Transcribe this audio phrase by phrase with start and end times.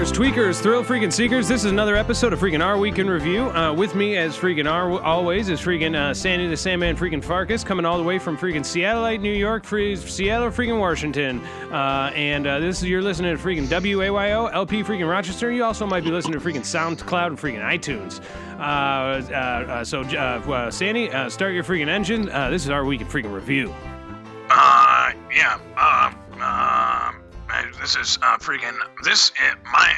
[0.00, 1.46] Tweakers, thrill freaking seekers.
[1.46, 3.50] This is another episode of freaking Our Week in Review.
[3.50, 7.62] Uh, with me, as freaking our always, is freaking uh, Sandy the Sandman freaking Farkas,
[7.62, 11.40] coming all the way from freaking Seattleite, New York, free, Seattle freaking Washington.
[11.70, 15.52] Uh, and uh, this is you're listening to freaking WAYO, LP freaking Rochester.
[15.52, 18.22] You also might be listening to freaking SoundCloud and freaking iTunes.
[18.58, 20.02] Uh, uh, so,
[20.70, 22.24] Sandy, start your freaking engine.
[22.50, 23.74] This is Our Week in freaking Review.
[24.48, 25.58] Uh, yeah.
[25.76, 26.19] Um,
[27.80, 28.76] this is uh, freaking.
[29.02, 29.92] This uh, my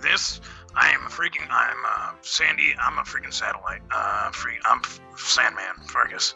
[0.00, 0.40] this.
[0.74, 1.46] I am a freaking.
[1.50, 2.74] I'm uh, Sandy.
[2.80, 3.82] I'm a freaking satellite.
[3.94, 4.58] Uh, free.
[4.64, 4.80] I'm
[5.16, 6.34] Sandman Farkas.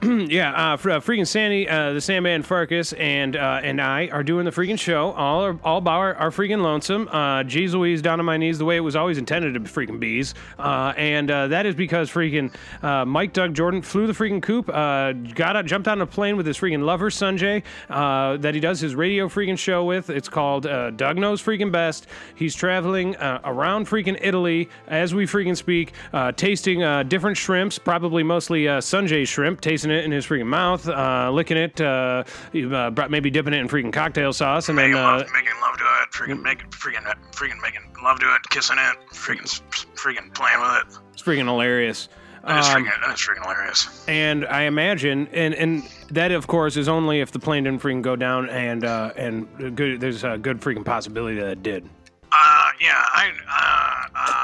[0.02, 4.44] yeah, uh, uh, freaking Sandy, uh, the Sandman Farkas, and uh, and I are doing
[4.44, 5.10] the freaking show.
[5.10, 7.08] All are, all our, our freaking lonesome.
[7.08, 9.68] Uh, geez Louise, down on my knees, the way it was always intended to be
[9.68, 10.34] freaking bees.
[10.56, 12.54] Uh, and uh, that is because freaking
[12.84, 16.36] uh, Mike Doug Jordan flew the freaking coop, uh, got out, jumped on a plane
[16.36, 20.10] with his freaking lover Sanjay uh, that he does his radio freaking show with.
[20.10, 22.06] It's called uh, Doug Knows Freaking Best.
[22.36, 27.80] He's traveling uh, around freaking Italy as we freaking speak, uh, tasting uh, different shrimps,
[27.80, 32.24] probably mostly uh, Sanjay shrimp, tasting it in his freaking mouth, uh, licking it, uh,
[32.54, 35.76] uh, maybe dipping it in freaking cocktail sauce, and then Making uh, love, making love
[35.78, 36.10] to it.
[36.12, 38.42] Freaking making freaking freaking making love to it.
[38.50, 38.96] Kissing it.
[39.10, 39.60] Freaking
[39.94, 40.98] freaking playing with it.
[41.12, 42.08] it's freaking hilarious.
[42.44, 42.92] And Um, freaking.
[43.08, 44.04] and freaking hilarious.
[44.08, 48.00] and I imagine, and and that of course is only if the plane didn't freaking
[48.02, 51.88] go down, and uh, and good, there's a good freaking possibility that it did.
[52.30, 54.37] Uh, yeah, I, uh, uh, uh,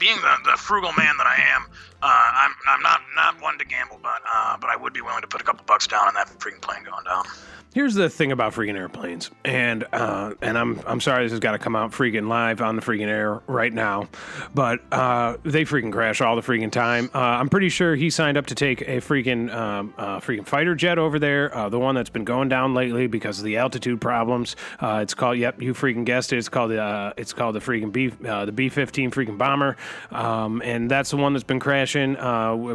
[0.00, 1.66] being the, the frugal man that I am,
[2.02, 5.20] uh, I'm, I'm not, not one to gamble, but, uh, but I would be willing
[5.22, 7.24] to put a couple bucks down on that freaking plane going down.
[7.72, 11.52] Here's the thing about freaking airplanes, and uh, and I'm I'm sorry this has got
[11.52, 14.08] to come out freaking live on the freaking air right now,
[14.52, 17.12] but uh, they freaking crash all the freaking time.
[17.14, 20.74] Uh, I'm pretty sure he signed up to take a freaking um, uh, freaking fighter
[20.74, 24.00] jet over there, uh, the one that's been going down lately because of the altitude
[24.00, 24.56] problems.
[24.80, 26.38] Uh, it's called yep, you freaking guessed it.
[26.38, 29.76] It's called the it's called the freaking B the B-15 freaking bomber,
[30.10, 32.16] um, and that's the one that's been crashing.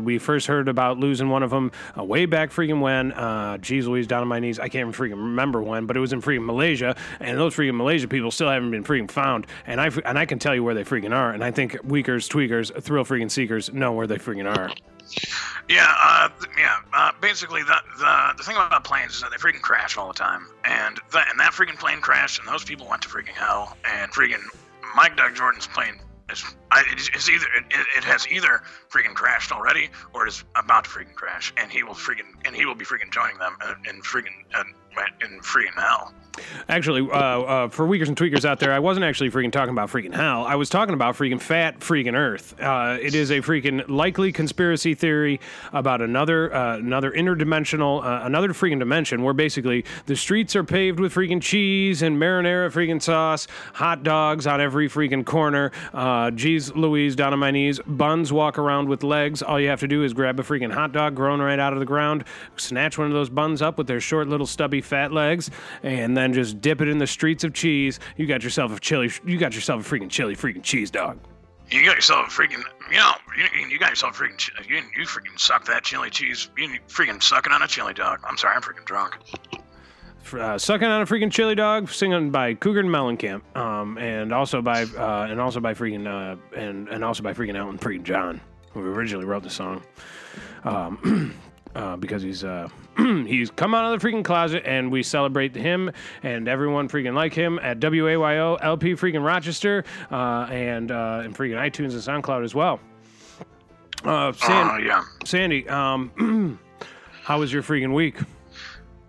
[0.05, 3.11] We first heard about losing one of them way back freaking when.
[3.11, 4.57] Uh, geez Louise, down on my knees.
[4.57, 7.75] I can't even freaking remember when, but it was in freaking Malaysia, and those freaking
[7.75, 9.47] Malaysia people still haven't been freaking found.
[9.65, 11.31] And I and I can tell you where they freaking are.
[11.31, 14.71] And I think weakers, tweakers, thrill freaking seekers know where they freaking are.
[15.69, 16.77] Yeah, uh, yeah.
[16.93, 20.13] Uh, basically, the, the the thing about planes is that they freaking crash all the
[20.13, 23.77] time, and that and that freaking plane crashed, and those people went to freaking hell,
[23.85, 24.43] and freaking
[24.95, 25.99] Mike Doug Jordan's plane
[26.31, 30.43] is I, it is either it, it- has either freaking crashed already or it is
[30.55, 33.57] about to freaking crash, and he will freaking and he will be freaking joining them
[33.85, 36.13] in, in freaking in, in freaking hell.
[36.67, 39.89] Actually, uh, uh, for weakers and tweakers out there, I wasn't actually freaking talking about
[39.89, 40.43] freaking hell.
[40.45, 42.59] I was talking about freaking fat freaking Earth.
[42.59, 45.39] Uh, it is a freaking likely conspiracy theory
[45.73, 50.99] about another uh, another interdimensional, uh, another freaking dimension where basically the streets are paved
[50.99, 55.71] with freaking cheese and marinara freaking sauce, hot dogs on every freaking corner.
[55.93, 57.79] Uh, geez, Louise, down on my knees.
[57.85, 59.41] Buns walk around with legs.
[59.41, 61.79] All you have to do is grab a freaking hot dog grown right out of
[61.79, 62.23] the ground,
[62.57, 65.49] snatch one of those buns up with their short little stubby fat legs,
[65.83, 67.99] and then just dip it in the streets of cheese.
[68.17, 69.11] You got yourself a chili.
[69.25, 71.19] You got yourself a freaking chili freaking cheese dog.
[71.71, 75.05] You got yourself a freaking, you know, you, you got yourself a freaking, you, you
[75.05, 76.49] freaking suck that chili cheese.
[76.57, 78.19] You freaking sucking on a chili dog.
[78.27, 79.15] I'm sorry, I'm freaking drunk.
[80.33, 84.61] uh, sucking on a freaking chili dog, singing by Cougar and Mellencamp, um, and also
[84.61, 88.39] by uh, and also by freaking uh, and and also by freaking Elton freaking John,
[88.71, 89.83] who originally wrote the song,
[90.65, 91.33] um,
[91.75, 95.91] uh, because he's uh, he's come out of the freaking closet, and we celebrate him
[96.23, 101.57] and everyone freaking like him at WAYO LP freaking Rochester, uh, and uh, and freaking
[101.57, 102.79] iTunes and SoundCloud as well.
[104.03, 105.03] Uh, San- Oh yeah.
[105.25, 106.59] Sandy, um,
[107.23, 108.19] how was your freaking week?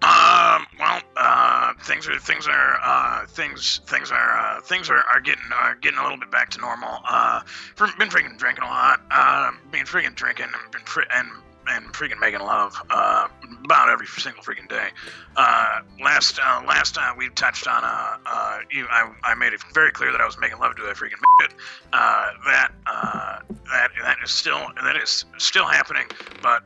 [0.02, 0.67] Um.
[0.79, 5.43] Well, uh, things are things are uh, things things are uh, things are, are getting
[5.55, 6.99] are getting a little bit back to normal.
[7.08, 7.40] Uh,
[7.76, 9.00] been freaking drinking a lot.
[9.11, 11.29] Uh, been freaking drinking and been fr- and
[11.68, 12.74] and freaking making love.
[12.90, 13.28] Uh,
[13.66, 14.88] about every single freaking day.
[15.36, 18.86] Uh, last uh, last time we touched on uh, uh, you.
[18.90, 21.52] I, I made it very clear that I was making love to a freaking bit.
[21.92, 23.38] Uh, that uh,
[23.72, 26.06] that that is still that is still happening,
[26.40, 26.62] but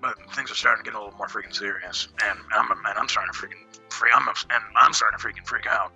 [0.00, 3.08] but things are starting to get a little more freaking serious, and I'm and I'm
[3.08, 4.10] starting to freaking free.
[4.14, 5.92] I'm and I'm starting to freaking freak out.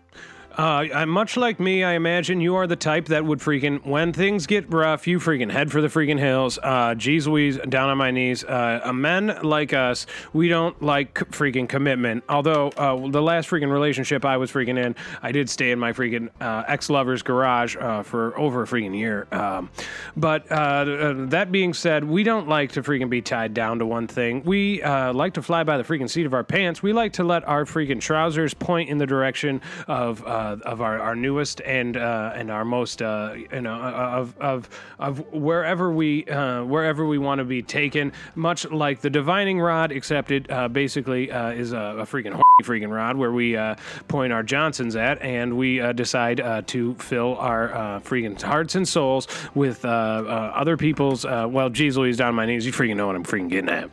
[0.53, 4.47] Uh, much like me, I imagine you are the type that would freaking, when things
[4.47, 6.59] get rough, you freaking head for the freaking hills.
[6.63, 8.43] Uh, geez Louise, down on my knees.
[8.43, 12.25] Uh, men like us, we don't like freaking commitment.
[12.29, 15.93] Although uh, the last freaking relationship I was freaking in, I did stay in my
[15.93, 19.29] freaking uh, ex lover's garage uh, for over a freaking year.
[19.31, 19.71] Um,
[20.17, 24.09] but uh, that being said, we don't like to freaking be tied down to one
[24.09, 24.43] thing.
[24.45, 26.83] We like to fly by the freaking seat of our pants.
[26.83, 30.25] We like to let our freaking trousers point in the direction of.
[30.41, 34.37] Uh, uh, of our, our newest and uh, and our most uh, you know of
[34.39, 38.13] of of wherever we uh, wherever we want to be taken.
[38.35, 42.63] Much like the divining rod, except it uh, basically uh, is a, a freaking horny
[42.63, 43.75] freaking rod where we uh,
[44.09, 48.75] point our Johnsons at, and we uh, decide uh, to fill our uh, freaking hearts
[48.75, 51.25] and souls with uh, uh, other people's.
[51.25, 52.65] Uh, well, geez, Louise, down on my knees.
[52.65, 53.91] You freaking know what I'm freaking getting at.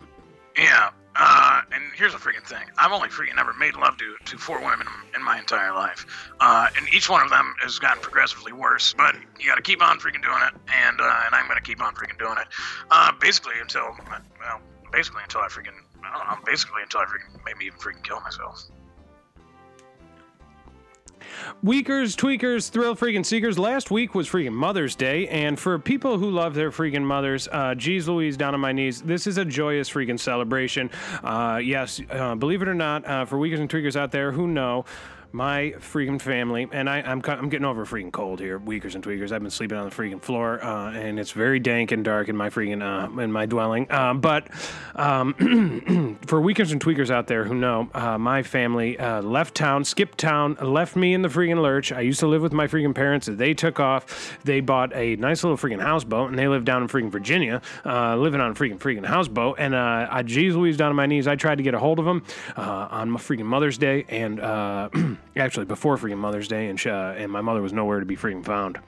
[0.57, 0.91] Yeah.
[1.97, 2.61] Here's the freaking thing.
[2.77, 4.85] I've only freaking ever made love to, to four women
[5.15, 6.05] in my entire life.
[6.39, 8.93] Uh, and each one of them has gotten progressively worse.
[8.93, 10.53] But you gotta keep on freaking doing it.
[10.85, 12.47] And, uh, and I'm gonna keep on freaking doing it.
[12.91, 13.97] Uh, basically until,
[14.39, 14.61] well,
[14.91, 15.73] basically until I freaking,
[16.05, 18.65] I don't know, basically until I freaking, maybe even freaking kill myself.
[21.63, 23.57] Weakers, tweakers, thrill freaking seekers.
[23.57, 27.75] Last week was freaking Mother's Day, and for people who love their freaking mothers, uh,
[27.75, 30.89] geez Louise, down on my knees, this is a joyous freaking celebration.
[31.23, 34.47] Uh, yes, uh, believe it or not, uh, for weakers and tweakers out there who
[34.47, 34.85] know,
[35.31, 39.03] my freaking family, and I, I'm, I'm getting over a freaking cold here, weakers and
[39.03, 39.31] tweakers.
[39.31, 42.35] I've been sleeping on the freaking floor, uh, and it's very dank and dark in
[42.35, 43.87] my freaking uh, in my dwelling.
[43.89, 44.47] Uh, but
[44.95, 49.83] um, for weakers and tweakers out there who know, uh, my family uh, left town,
[49.83, 51.91] skipped town, left me in the freaking lurch.
[51.91, 53.27] I used to live with my freaking parents.
[53.31, 54.37] They took off.
[54.43, 58.15] They bought a nice little freaking houseboat, and they live down in freaking Virginia, uh,
[58.15, 59.57] living on a freaking freaking houseboat.
[59.59, 61.99] And uh, I, geez Louise, down on my knees, I tried to get a hold
[61.99, 62.23] of them
[62.55, 64.89] uh, on my freaking Mother's Day, and uh,
[65.35, 68.45] actually before freaking Mother's Day, and uh, and my mother was nowhere to be freaking
[68.45, 68.79] found.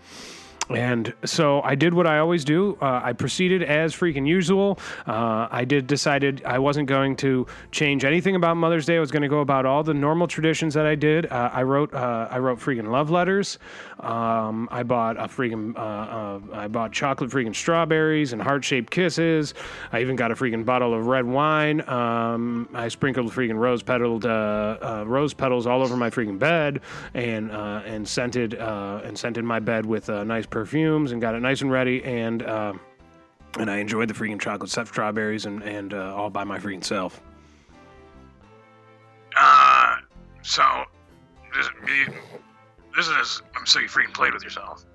[0.69, 2.77] And so I did what I always do.
[2.81, 4.79] Uh, I proceeded as freaking usual.
[5.07, 8.97] Uh, I did decided I wasn't going to change anything about Mother's Day.
[8.97, 11.25] I was going to go about all the normal traditions that I did.
[11.25, 13.57] Uh, I wrote uh, I wrote freaking love letters.
[13.99, 18.91] Um, I bought a freaking uh, uh, I bought chocolate freaking strawberries and heart shaped
[18.91, 19.55] kisses.
[19.91, 21.87] I even got a freaking bottle of red wine.
[21.89, 24.25] Um, I sprinkled freaking rose petaled
[25.07, 26.81] rose petals all over my freaking bed
[27.15, 31.61] and and scented and scented my bed with a nice perfumes and got it nice
[31.61, 32.73] and ready and uh,
[33.57, 36.83] and I enjoyed the freaking chocolate stuffed strawberries and and uh, all by my freaking
[36.83, 37.21] self.
[39.37, 39.97] Uh,
[40.41, 40.63] so
[41.55, 42.13] this, you,
[42.95, 44.85] this is I'm so you freaking played with yourself.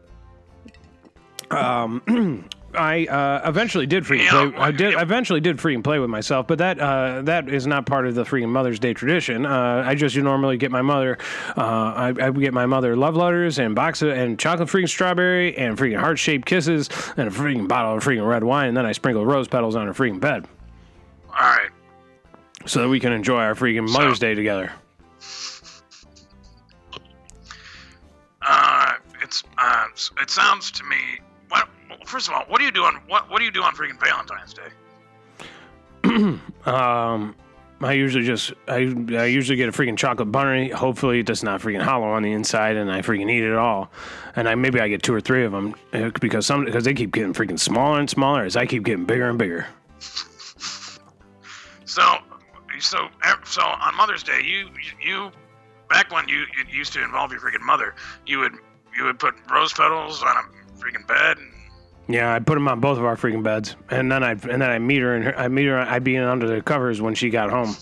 [1.51, 4.53] Um, I uh, eventually did free play.
[4.57, 8.07] I did eventually did freaking play with myself, but that uh, that is not part
[8.07, 9.47] of the freaking Mother's Day tradition.
[9.47, 11.19] Uh, I just normally get my mother.
[11.57, 15.57] Uh, I, I get my mother love letters and box of, and chocolate freaking strawberry
[15.57, 18.87] and freaking heart shaped kisses and a freaking bottle of freaking red wine, and then
[18.87, 20.47] I sprinkle rose petals on her freaking bed
[21.29, 21.71] All right.
[22.67, 24.73] so that we can enjoy our freaking Mother's Day together.
[28.47, 28.93] Uh,
[29.23, 29.87] it's uh,
[30.21, 30.97] it sounds to me.
[32.07, 34.01] First of all, what do you do on what what do you do on freaking
[34.01, 36.39] Valentine's Day?
[36.65, 37.35] Um,
[37.83, 40.71] I usually just I I usually get a freaking chocolate bunny.
[40.71, 43.91] Hopefully, it's not freaking hollow on the inside, and I freaking eat it all.
[44.37, 45.75] And I maybe I get two or three of them
[46.21, 49.29] because some because they keep getting freaking smaller and smaller as I keep getting bigger
[49.29, 49.67] and bigger.
[51.85, 52.03] So,
[52.81, 53.09] so,
[53.45, 54.69] so on Mother's Day, you
[55.03, 55.31] you
[55.91, 57.95] back when you it used to involve your freaking mother,
[58.27, 58.55] you would
[58.97, 61.39] you would put rose petals on a freaking bed.
[61.39, 61.54] And,
[62.07, 64.63] Yeah, I put them on both of our freaking beds, and then I and then
[64.63, 65.79] I meet her and her, I meet her.
[65.79, 67.75] I'd be under the covers when she got home.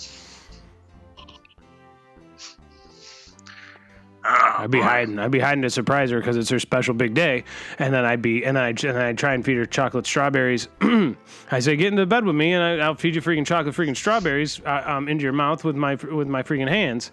[4.24, 5.18] I'd be hiding.
[5.18, 7.42] I'd be hiding to surprise her because it's her special big day.
[7.80, 10.68] And then I'd be, and I, and I'd try and feed her chocolate strawberries.
[10.80, 13.96] I say, get into bed with me, and I, I'll feed you freaking chocolate freaking
[13.96, 17.10] strawberries uh, um, into your mouth with my with my freaking hands.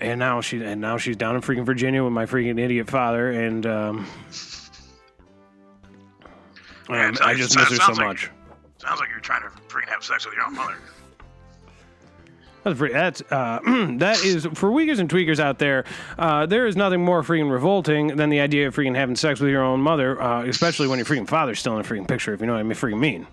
[0.00, 3.30] And now she, and now she's down in freaking Virginia with my freaking idiot father,
[3.30, 4.06] and um,
[6.88, 8.30] um, I just miss her so like- much.
[8.78, 10.76] Sounds like you're trying to freaking have sex with your own mother.
[12.64, 13.60] That's, pretty, that's uh,
[13.98, 15.84] that is for weakers and tweakers out there.
[16.18, 19.50] Uh, there is nothing more freaking revolting than the idea of freaking having sex with
[19.50, 22.32] your own mother, uh, especially when your freaking father's still in the freaking picture.
[22.34, 23.26] If you know what I mean, freaking mean.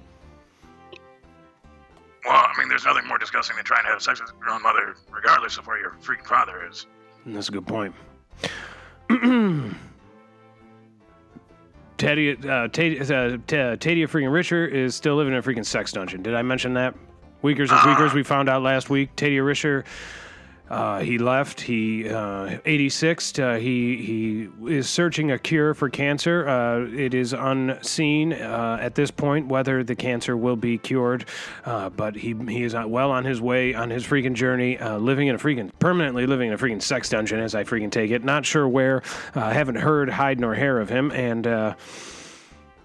[2.25, 4.63] Well, I mean, there's nothing more disgusting than trying to have sex with your own
[4.63, 6.87] mother, regardless of where your freaking father is.
[7.25, 7.93] That's a good point.
[11.97, 13.37] Teddy, uh, Teddy, uh,
[14.07, 16.21] freaking Richer is still living in a freaking sex dungeon.
[16.21, 16.95] Did I mention that?
[17.41, 19.15] Weakers and Tweakers, we found out last week.
[19.15, 19.85] Tadia Richer,
[20.69, 21.61] uh, he left.
[21.61, 23.37] He uh, 86.
[23.37, 26.47] Uh, he he is searching a cure for cancer.
[26.47, 31.25] Uh, it is unseen uh, at this point whether the cancer will be cured,
[31.63, 35.39] but he he is well on his way on his freaking journey, living in a
[35.39, 38.23] freaking permanently living in a freaking sex dungeon, as I freaking take it.
[38.23, 39.01] Not sure where.
[39.33, 41.75] Haven't heard hide nor hair of him, and.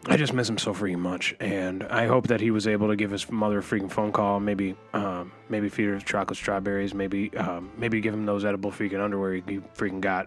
[0.07, 2.97] I just miss him so freaking much, and I hope that he was able to
[2.97, 4.41] give his mother a freaking phone call.
[4.41, 6.95] Maybe, um, maybe feed her chocolate strawberries.
[6.95, 9.43] Maybe, um, maybe give him those edible freaking underwear he,
[9.77, 10.27] freaking got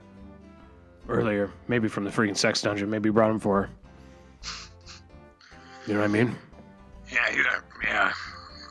[1.09, 1.51] earlier.
[1.67, 2.89] Maybe from the freaking sex dungeon.
[2.89, 3.69] Maybe brought him for her.
[5.87, 6.35] You know what I mean?
[7.11, 8.13] Yeah, you, uh, yeah.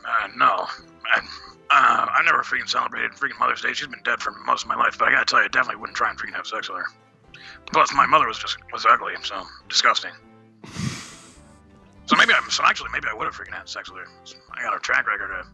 [0.07, 0.67] Uh, no,
[1.11, 1.19] I,
[1.69, 3.73] uh, I never freaking celebrated freaking Mother's Day.
[3.73, 5.81] She's been dead for most of my life, but I gotta tell you, I definitely
[5.81, 6.85] wouldn't try and freaking have sex with her.
[7.71, 10.11] Plus, my mother was just was ugly, so disgusting.
[12.05, 12.49] So maybe I'm.
[12.49, 14.07] So actually, maybe I would have freaking had sex with her.
[14.57, 15.45] I got a track record of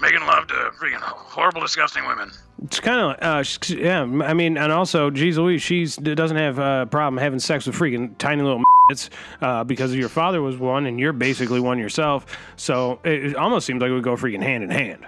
[0.00, 2.30] making love to freaking horrible, disgusting women.
[2.64, 4.02] It's kind of, uh, yeah.
[4.02, 8.16] I mean, and also, geez Louise, she's doesn't have a problem having sex with freaking
[8.18, 9.10] tiny little it's
[9.40, 12.36] uh, because your father was one and you're basically one yourself.
[12.56, 15.06] So it, it almost seems like it would go freaking hand in hand.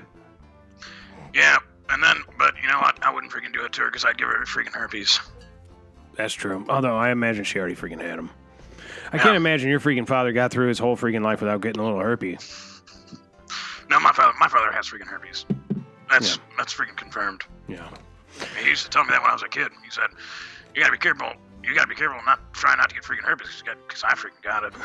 [1.35, 1.59] Yeah,
[1.91, 3.03] and then, but you know what?
[3.05, 5.21] I wouldn't freaking do it to her because I'd give her freaking herpes.
[6.15, 6.65] That's true.
[6.69, 8.31] Although I imagine she already freaking had him.
[9.15, 11.85] I can't imagine your freaking father got through his whole freaking life without getting a
[11.85, 12.83] little herpes.
[13.89, 15.47] No, my father, my father has freaking herpes.
[16.11, 17.45] That's that's freaking confirmed.
[17.69, 17.89] Yeah.
[18.61, 19.69] He used to tell me that when I was a kid.
[19.85, 20.09] He said,
[20.75, 21.33] "You gotta be careful.
[21.63, 24.65] You gotta be careful not try not to get freaking herpes because I freaking got
[24.65, 24.73] it."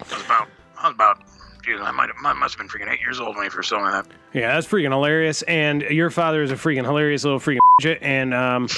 [0.00, 1.22] I was about, I was about,
[1.68, 3.68] geez, I might, have, I must have been freaking eight years old when he first
[3.68, 4.06] saw that.
[4.32, 5.42] Yeah, that's freaking hilarious.
[5.42, 7.58] And your father is a freaking hilarious little freaking.
[8.00, 8.68] And um,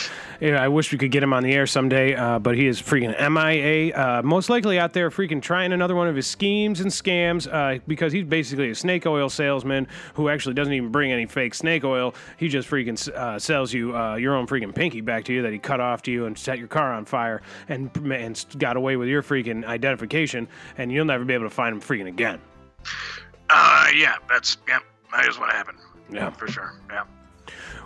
[0.43, 3.17] I wish we could get him on the air someday, uh, but he is freaking
[3.19, 3.97] MIA.
[3.97, 7.81] Uh, most likely out there freaking trying another one of his schemes and scams uh,
[7.87, 11.83] because he's basically a snake oil salesman who actually doesn't even bring any fake snake
[11.83, 12.15] oil.
[12.37, 15.53] He just freaking uh, sells you uh, your own freaking pinky back to you that
[15.53, 18.97] he cut off to you and set your car on fire and, and got away
[18.97, 20.47] with your freaking identification.
[20.77, 22.39] And you'll never be able to find him freaking again.
[23.49, 24.79] Uh, yeah, that's, yeah,
[25.13, 25.79] that is what happened.
[26.11, 26.31] Yeah.
[26.31, 27.05] For sure, yeah.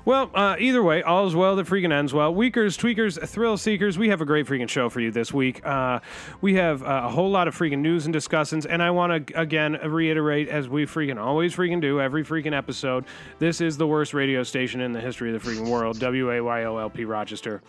[0.07, 2.35] Well, uh, either way, all is well that freaking ends well.
[2.35, 5.65] Weakers, tweakers, thrill seekers, we have a great freaking show for you this week.
[5.65, 6.01] Uh,
[6.43, 9.41] we have uh, a whole lot of freaking news and discussions, and I want to
[9.41, 13.07] again reiterate, as we freaking always freaking do every freaking episode,
[13.39, 15.99] this is the worst radio station in the history of the freaking world.
[16.01, 17.63] W A Y O L P Rochester.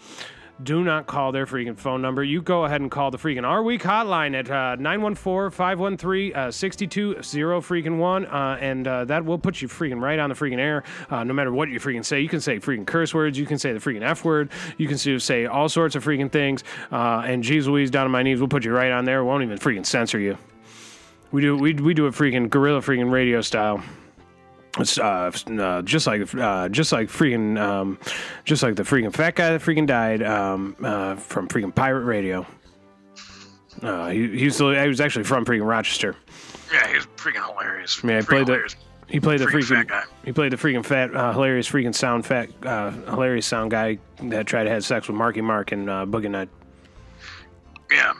[0.63, 2.23] Do not call their freaking phone number.
[2.23, 7.15] You go ahead and call the freaking Our Week hotline at uh, 914 513 62
[7.15, 8.25] freaking 1.
[8.25, 10.83] Uh, and uh, that will put you freaking right on the freaking air.
[11.09, 13.37] Uh, no matter what you freaking say, you can say freaking curse words.
[13.37, 14.49] You can say the freaking F word.
[14.77, 16.63] You can say all sorts of freaking things.
[16.89, 19.25] Uh, and geez Louise, down on my knees, we'll put you right on there.
[19.25, 20.37] Won't even freaking censor you.
[21.31, 23.83] We do, we, we do it freaking guerrilla freaking radio style.
[24.77, 27.97] It's uh, uh, just like uh, just like freaking um,
[28.43, 32.45] just like the freaking fat guy that freaking died um, uh, from freaking pirate radio.
[33.81, 36.15] Uh, he he's he was actually from freaking Rochester.
[36.73, 38.03] Yeah, he's freaking hilarious.
[38.03, 38.75] Yeah, he freaking played the
[39.07, 40.03] he played the Freaking fat guy.
[40.23, 44.47] he played the freaking fat uh, hilarious freaking sound fat uh, hilarious sound guy that
[44.47, 46.49] tried to have sex with Marky Mark and uh, Boogie Night.
[47.91, 48.13] Yeah.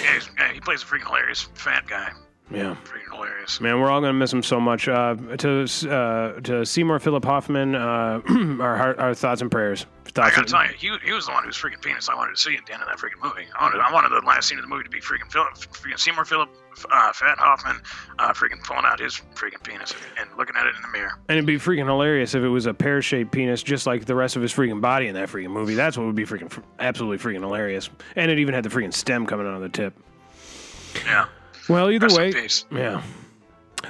[0.00, 2.10] Yeah, yeah, he plays a freaking hilarious fat guy.
[2.52, 2.76] Yeah.
[2.84, 3.60] Freaking hilarious.
[3.60, 4.88] Man, we're all gonna miss him so much.
[4.88, 8.20] Uh, to uh, to Seymour Philip Hoffman, uh,
[8.60, 9.86] our heart- our thoughts and prayers.
[10.06, 12.16] I Thoughts gotta and- tell you, he, he was the one whose freaking penis I
[12.16, 13.46] wanted to see at the end of that freaking movie.
[13.56, 15.96] I wanted, I wanted the last scene of the movie to be freaking Philip, freaking
[16.00, 16.48] Seymour Philip,
[16.90, 17.80] uh, Fat Hoffman,
[18.18, 21.12] uh, freaking pulling out his freaking penis and looking at it in the mirror.
[21.28, 24.16] And it'd be freaking hilarious if it was a pear shaped penis, just like the
[24.16, 25.74] rest of his freaking body in that freaking movie.
[25.76, 27.88] That's what would be freaking absolutely freaking hilarious.
[28.16, 29.94] And it even had the freaking stem coming out of the tip.
[31.04, 31.26] Yeah.
[31.70, 32.18] Well, either Rest
[32.72, 33.02] way, yeah.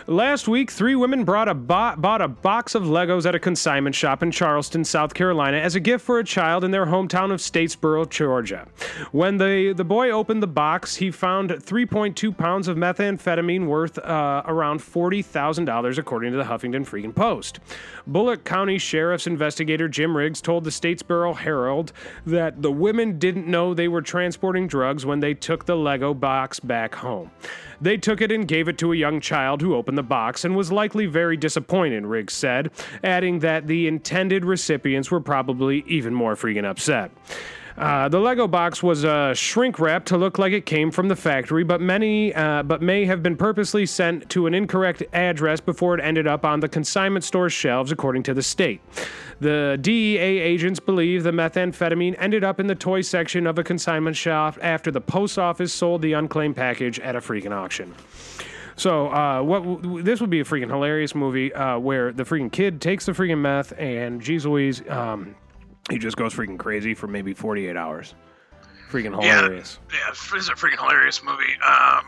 [0.07, 3.95] Last week, three women brought a bo- bought a box of Legos at a consignment
[3.95, 7.41] shop in Charleston, South Carolina, as a gift for a child in their hometown of
[7.41, 8.67] Statesboro, Georgia.
[9.13, 14.43] When the, the boy opened the box, he found 3.2 pounds of methamphetamine worth uh,
[14.47, 17.61] around $40,000, according to the Huffington Freaking Post.
[18.07, 21.93] Bulloch County Sheriff's investigator Jim Riggs told the Statesboro Herald
[22.27, 26.61] that the women didn't know they were transporting drugs when they took the Lego box
[26.61, 27.31] back home.
[27.81, 30.55] They took it and gave it to a young child who opened the box and
[30.55, 32.71] was likely very disappointed, Riggs said,
[33.03, 37.11] adding that the intended recipients were probably even more freaking upset.
[37.81, 41.17] Uh, the Lego box was uh, shrink wrapped to look like it came from the
[41.17, 45.95] factory, but many, uh, but may have been purposely sent to an incorrect address before
[45.97, 48.83] it ended up on the consignment store shelves, according to the state.
[49.41, 54.15] The DEA agents believe the methamphetamine ended up in the toy section of a consignment
[54.15, 57.95] shop after the post office sold the unclaimed package at a freaking auction.
[58.77, 62.53] So, uh, what w- this would be a freaking hilarious movie uh, where the freaking
[62.53, 65.35] kid takes the freaking meth and geez Louise, um,
[65.91, 68.15] he just goes freaking crazy for maybe 48 hours.
[68.91, 69.79] Freaking hilarious.
[69.93, 71.53] Yeah, this is a freaking hilarious movie.
[71.55, 72.05] Um,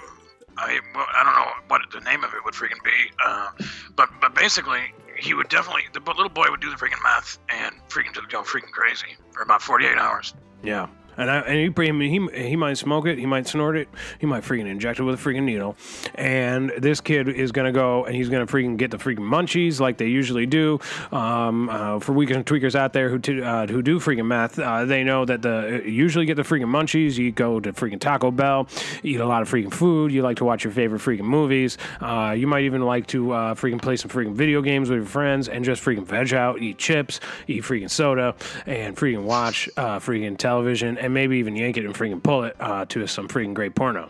[0.59, 3.51] I, I don't know what the name of it would freaking be, uh,
[3.97, 7.75] but but basically he would definitely the little boy would do the freaking math and
[7.89, 10.35] freaking just go freaking crazy for about 48 hours.
[10.62, 10.89] Yeah.
[11.16, 13.88] And, I, and he, he he might smoke it, he might snort it,
[14.19, 15.76] he might freaking inject it with a freaking needle.
[16.14, 19.99] And this kid is gonna go and he's gonna freaking get the freaking munchies like
[19.99, 20.81] they usually do.
[21.11, 24.85] Um, uh, for weekend tweakers out there who t- uh, who do freaking meth, uh,
[24.85, 27.19] they know that the usually get the freaking munchies.
[27.19, 28.69] You go to freaking Taco Bell,
[29.02, 30.12] eat a lot of freaking food.
[30.12, 31.78] You like to watch your favorite freaking movies.
[32.00, 35.07] Uh, you might even like to uh, freaking play some freaking video games with your
[35.07, 38.35] friends and just freaking veg out, eat chips, eat freaking soda,
[38.66, 42.57] and freaking watch uh, freaking television and maybe even yank it and freaking pull it
[42.61, 44.09] uh, to some freaking great porno.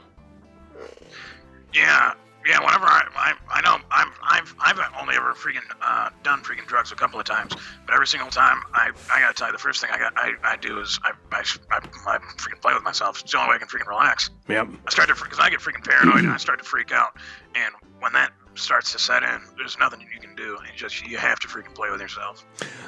[1.72, 2.12] Yeah,
[2.46, 2.58] yeah.
[2.62, 6.92] Whenever I, I, I know I'm, I've, I've only ever freaking uh, done freaking drugs
[6.92, 7.54] a couple of times,
[7.86, 10.32] but every single time I, I gotta tell you, the first thing I got, I,
[10.44, 13.22] I do is I, I, I, I freaking play with myself.
[13.22, 14.28] It's the only way I can freaking relax.
[14.48, 14.68] Yep.
[14.86, 17.16] I start to, because I get freaking paranoid and I start to freak out,
[17.54, 20.42] and when that starts to set in, there's nothing you can do.
[20.42, 22.44] You just you have to freaking play with yourself.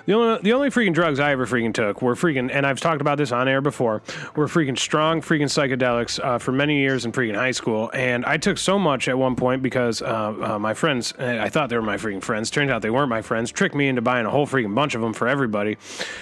[0.07, 3.01] The only the only freaking drugs I ever freaking took were freaking, and I've talked
[3.01, 4.03] about this on air before,
[4.37, 7.91] were freaking strong freaking psychedelics uh, for many years in freaking high school.
[7.95, 11.69] And I took so much at one point because uh, uh, my friends, I thought
[11.69, 12.51] they were my freaking friends.
[12.51, 13.51] Turns out they weren't my friends.
[13.51, 15.79] Tricked me into buying a whole freaking bunch of them for everybody,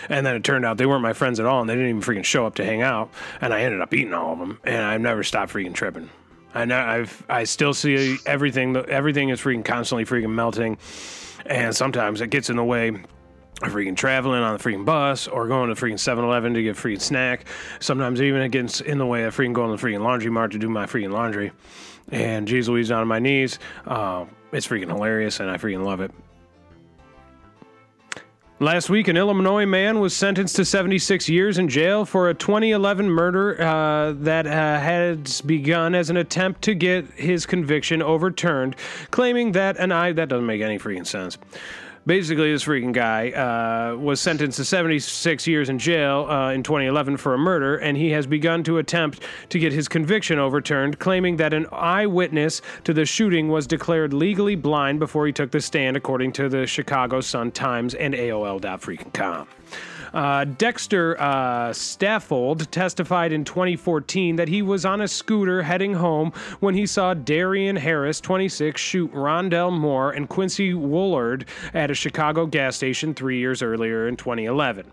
[0.08, 2.02] and then it turned out they weren't my friends at all, and they didn't even
[2.02, 3.11] freaking show up to hang out.
[3.40, 6.11] And I ended up eating all of them, and I've never stopped freaking tripping.
[6.54, 8.76] I've I still see everything.
[8.76, 10.78] Everything is freaking constantly freaking melting,
[11.47, 15.47] and sometimes it gets in the way of freaking traveling on the freaking bus or
[15.47, 17.47] going to freaking 7-Eleven to get a freaking snack.
[17.80, 20.52] Sometimes even it gets in the way of freaking going to the freaking laundry mart
[20.52, 21.52] to do my freaking laundry.
[22.11, 23.59] And geez Louise on my knees.
[23.87, 26.11] Uh, it's freaking hilarious and I freaking love it.
[28.62, 33.11] Last week, an Illinois man was sentenced to 76 years in jail for a 2011
[33.11, 38.76] murder uh, that uh, had begun as an attempt to get his conviction overturned,
[39.11, 41.38] claiming that an eye that doesn't make any freaking sense
[42.06, 47.16] basically, this freaking guy uh, was sentenced to 76 years in jail uh, in 2011
[47.16, 51.37] for a murder, and he has begun to attempt to get his conviction overturned, claiming
[51.37, 55.96] that an eyewitness to the shooting was declared legally blind before he took the stand,
[55.96, 59.48] according to the Chicago Sun Times and AOL.freaking.com.
[60.12, 66.33] Uh, Dexter uh, Saffold testified in 2014 that he was on a scooter heading home
[66.61, 72.46] when he saw Darien Harris, 26, shoot Rondell Moore and Quincy Woolard at a Chicago
[72.46, 74.90] gas station three years earlier in 2011.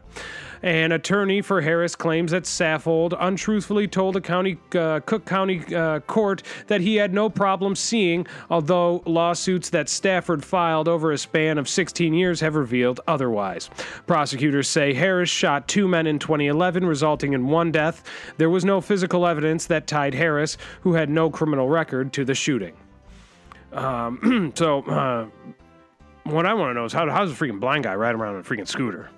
[0.61, 6.01] An attorney for Harris claims that Saffold untruthfully told a county uh, Cook County uh,
[6.01, 11.57] court that he had no problem seeing, although lawsuits that Stafford filed over a span
[11.57, 13.69] of 16 years have revealed otherwise.
[14.05, 18.03] Prosecutors say Harris shot two men in 2011, resulting in one death.
[18.37, 22.35] There was no physical evidence that tied Harris, who had no criminal record, to the
[22.35, 22.75] shooting.
[23.71, 25.27] Um, so, uh,
[26.23, 28.35] what I want to know is how, how does a freaking blind guy ride around
[28.35, 29.09] on a freaking scooter?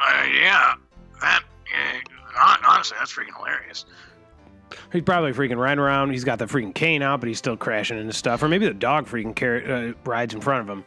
[0.00, 0.74] Uh, yeah,
[1.20, 1.42] that.
[2.38, 3.84] Uh, honestly, that's freaking hilarious.
[4.92, 6.10] He's probably freaking riding around.
[6.10, 8.42] He's got the freaking cane out, but he's still crashing into stuff.
[8.42, 10.84] Or maybe the dog freaking car- uh, rides in front of him.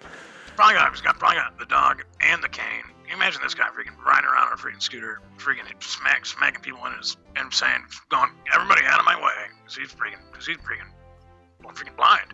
[0.55, 2.83] Probably got, he's got probably got the dog and the cane.
[3.03, 6.61] Can you imagine this guy freaking riding around on a freaking scooter, freaking smack, smacking
[6.61, 10.47] people in his, and saying, going, everybody out of my way, because he's freaking, because
[10.47, 10.89] he's freaking,
[11.63, 12.33] well, freaking blind.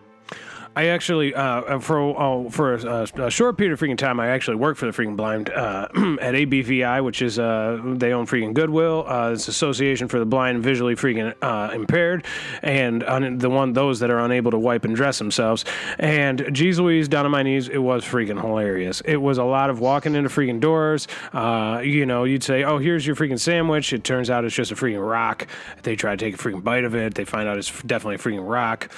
[0.75, 4.55] I actually, uh, for uh, for a, a, short period of freaking time, I actually
[4.55, 5.87] worked for the freaking blind uh,
[6.21, 9.03] at ABVI, which is uh, they own freaking Goodwill.
[9.07, 12.25] Uh, it's Association for the Blind Visually Freaking uh, Impaired,
[12.61, 13.01] and
[13.41, 15.65] the one those that are unable to wipe and dress themselves.
[15.97, 19.01] And geez Louise, down on my knees, it was freaking hilarious.
[19.01, 21.07] It was a lot of walking into freaking doors.
[21.83, 24.75] you know, you'd say, "Oh, here's your freaking sandwich." It turns out it's just a
[24.75, 25.47] freaking rock.
[25.81, 27.15] They try to take a freaking bite of it.
[27.15, 28.89] They find out it's definitely a freaking rock.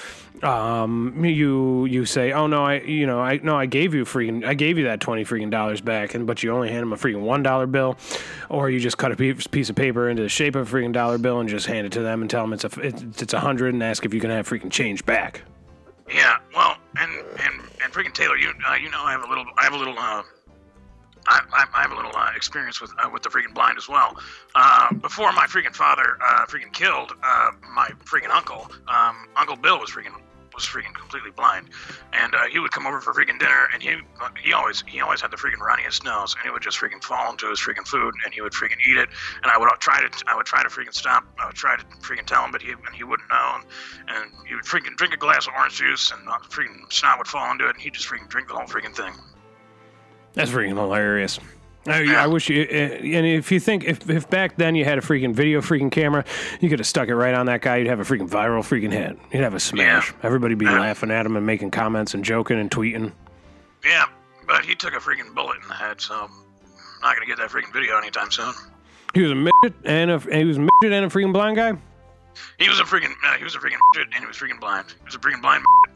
[0.43, 4.43] Um, you you say, "Oh no, I you know I no I gave you freaking
[4.43, 6.95] I gave you that twenty freaking dollars back," and but you only hand them a
[6.95, 7.95] freaking one dollar bill,
[8.49, 11.19] or you just cut a piece of paper into the shape of a freaking dollar
[11.19, 12.71] bill and just hand it to them and tell them it's a
[13.21, 15.41] it's a hundred and ask if you can have freaking change back.
[16.11, 19.45] Yeah, well, and and and freaking Taylor, you uh, you know I have a little
[19.59, 20.23] I have a little uh,
[21.27, 24.17] I, I, have a little uh, experience with uh, with the freaking blind as well.
[24.55, 29.79] Uh, before my freaking father uh, freaking killed uh, my freaking uncle, um, Uncle Bill
[29.79, 30.15] was freaking
[30.53, 31.69] was freaking completely blind,
[32.13, 33.95] and uh, he would come over for freaking dinner, and he
[34.43, 37.31] he always he always had the freaking runniest nose, and he would just freaking fall
[37.31, 39.09] into his freaking food, and he would freaking eat it,
[39.43, 41.83] and I would try to I would try to freaking stop, I would try to
[42.01, 43.65] freaking tell him, but he and he wouldn't know, and,
[44.07, 47.51] and he would freaking drink a glass of orange juice, and freaking snot would fall
[47.51, 49.13] into it, and he'd just freaking drink the whole freaking thing.
[50.33, 51.39] That's freaking hilarious.
[51.87, 54.99] I, I, wish you, uh, and if you think if, if back then you had
[54.99, 56.23] a freaking video freaking camera,
[56.59, 57.77] you could have stuck it right on that guy.
[57.77, 59.17] You'd have a freaking viral freaking hit.
[59.31, 60.11] You'd have a smash.
[60.11, 60.17] Yeah.
[60.21, 60.79] Everybody be yeah.
[60.79, 63.13] laughing at him and making comments and joking and tweeting.
[63.83, 64.05] Yeah,
[64.47, 66.29] but he took a freaking bullet in the head, so I'm
[67.01, 68.53] not gonna get that freaking video anytime soon.
[69.15, 71.73] He was a midget and a he was a midget and a freaking blind guy.
[72.59, 74.93] He was a freaking uh, he was a freaking midget and he was freaking blind.
[74.99, 75.63] He was a freaking blind.
[75.63, 75.90] midget.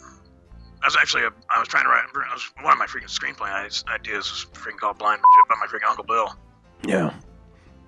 [0.86, 3.10] I was actually a, I was trying to write I was, one of my freaking
[3.10, 3.50] screenplay
[3.90, 5.20] ideas was freaking called Blind
[5.50, 6.36] by my freaking Uncle Bill.
[6.86, 7.12] Yeah,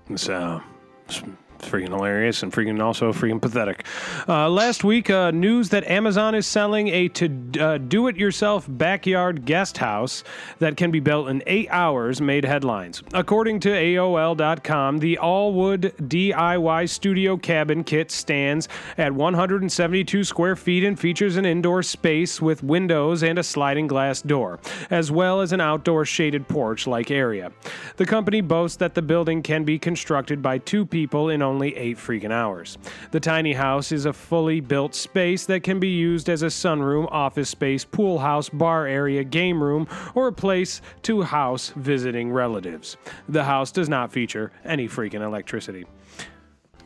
[0.09, 0.59] it's uh,
[1.07, 1.21] it's
[1.59, 3.85] freaking hilarious and freaking also freaking pathetic.
[4.27, 9.77] Uh, last week, uh, news that Amazon is selling a to uh, do-it-yourself backyard guest
[9.77, 10.23] house
[10.59, 13.03] that can be built in eight hours made headlines.
[13.13, 18.67] According to AOL.com, the all-wood DIY studio cabin kit stands
[18.97, 24.21] at 172 square feet and features an indoor space with windows and a sliding glass
[24.21, 27.51] door, as well as an outdoor shaded porch-like area.
[27.97, 31.97] The company boasts that the building can be constructed by two people in only eight
[31.97, 32.77] freaking hours.
[33.11, 37.07] The tiny house is a fully built space that can be used as a sunroom,
[37.11, 42.97] office space, pool house, bar area, game room, or a place to house visiting relatives.
[43.29, 45.85] The house does not feature any freaking electricity.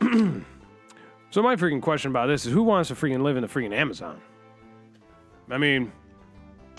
[0.00, 3.74] so my freaking question about this is who wants to freaking live in the freaking
[3.74, 4.20] Amazon?
[5.50, 5.92] I mean,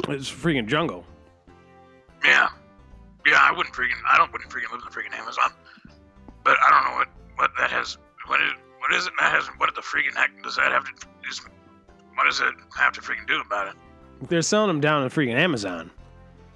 [0.10, 1.06] it's freaking jungle.
[2.24, 2.50] Yeah,
[3.26, 3.40] yeah.
[3.40, 5.52] I wouldn't freaking I don't wouldn't freaking live in the freaking Amazon.
[6.44, 7.08] But I don't know what
[7.44, 7.98] what that has.
[8.28, 9.46] What is what is it that has?
[9.58, 11.08] What the freaking heck does that have to?
[11.30, 11.42] Is,
[12.16, 14.30] what does it have to freaking do about it?
[14.30, 15.92] They're selling them down in freaking Amazon.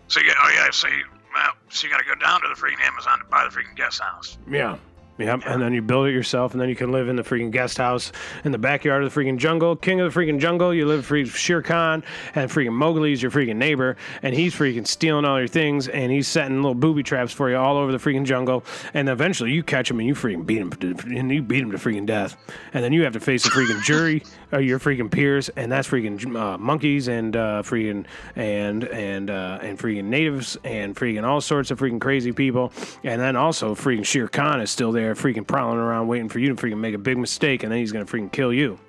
[0.07, 1.03] So you, oh yeah, so you,
[1.35, 3.75] well, so you got to go down to the freaking Amazon to buy the freaking
[3.75, 4.37] guest house.
[4.49, 4.77] Yeah.
[5.17, 7.49] Yep, and then you build it yourself, and then you can live in the freaking
[7.49, 8.11] guest house
[8.43, 9.75] in the backyard of the freaking jungle.
[9.75, 12.03] King of the freaking jungle, you live free Shere Khan,
[12.35, 16.27] and freaking Mowgli's your freaking neighbor, and he's freaking stealing all your things, and he's
[16.27, 19.89] setting little booby traps for you all over the freaking jungle, and eventually you catch
[19.89, 22.37] him and you freaking beat him, to, and you beat him to freaking death,
[22.73, 25.87] and then you have to face a freaking jury of your freaking peers, and that's
[25.87, 31.41] freaking uh, monkeys and uh, freaking and and uh, and freaking natives and freaking all
[31.41, 32.71] sorts of freaking crazy people,
[33.03, 36.49] and then also freaking Shere Khan is still there, freaking prowling around waiting for you
[36.49, 38.79] to freaking make a big mistake, and then he's gonna freaking kill you.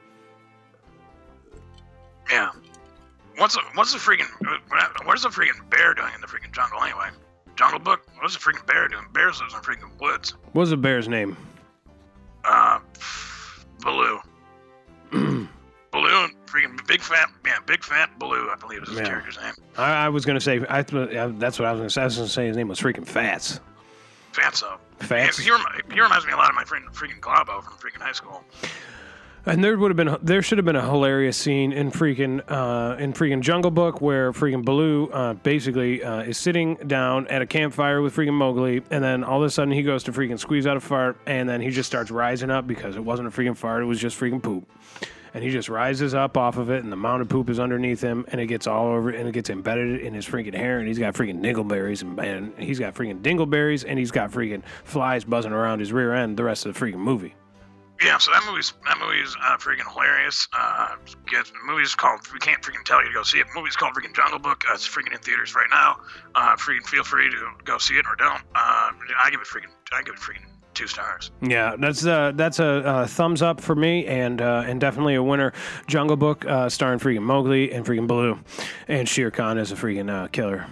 [2.31, 2.51] Yeah.
[3.37, 4.27] What's a, what's the freaking
[5.05, 7.09] what is a freaking bear doing in the freaking jungle anyway?
[7.57, 8.07] Jungle Book.
[8.21, 9.05] What's a freaking bear doing?
[9.13, 10.35] Bears lives in freaking woods.
[10.53, 11.37] What's the bear's name?
[12.45, 12.79] Uh,
[13.81, 14.19] Baloo.
[15.91, 18.49] Baloo freaking big fat yeah, big fat Baloo.
[18.51, 19.05] I believe is his Yeah.
[19.07, 19.55] character's name.
[19.77, 20.65] I, I was gonna say.
[20.67, 22.03] I, uh, that's what I was gonna say.
[22.03, 23.61] I was gonna say his name was freaking Fats.
[24.38, 24.79] Fatso.
[25.01, 25.38] Fats.
[25.38, 28.12] He, remi- he reminds me a lot of my friend freaking Globo from freaking high
[28.12, 28.44] school.
[29.46, 32.96] And there would have been there should have been a hilarious scene in freaking uh,
[32.98, 37.46] in freaking Jungle Book where freaking Baloo uh, basically uh, is sitting down at a
[37.46, 40.66] campfire with freaking Mowgli, and then all of a sudden he goes to freaking squeeze
[40.66, 43.57] out a fart, and then he just starts rising up because it wasn't a freaking
[43.57, 44.68] fart, it was just freaking poop.
[45.38, 48.01] And he just rises up off of it, and the mound of poop is underneath
[48.01, 50.88] him, and it gets all over, and it gets embedded in his freaking hair, and
[50.88, 55.22] he's got freaking dingleberries, and, and he's got freaking dingleberries, and he's got freaking flies
[55.22, 57.37] buzzing around his rear end the rest of the freaking movie.
[58.03, 60.48] Yeah, so that movie's that movie's uh, freaking hilarious.
[60.53, 60.96] Uh,
[61.31, 62.18] the movie's called.
[62.33, 63.46] We can't freaking tell you to go see it.
[63.55, 64.64] The movie's called freaking Jungle Book.
[64.68, 66.01] Uh, it's freaking in theaters right now.
[66.35, 68.42] Uh, freaking feel free to go see it or don't.
[68.57, 69.70] Uh, I give it freaking.
[69.92, 71.33] I give it freaking two stars.
[71.43, 75.23] Yeah, that's uh, that's a, uh thumbs up for me, and uh, and definitely a
[75.23, 75.53] winner.
[75.88, 78.38] Jungle Book, uh, starring freaking Mowgli and freaking Baloo,
[78.87, 80.67] and Shere Khan is a freaking uh, killer.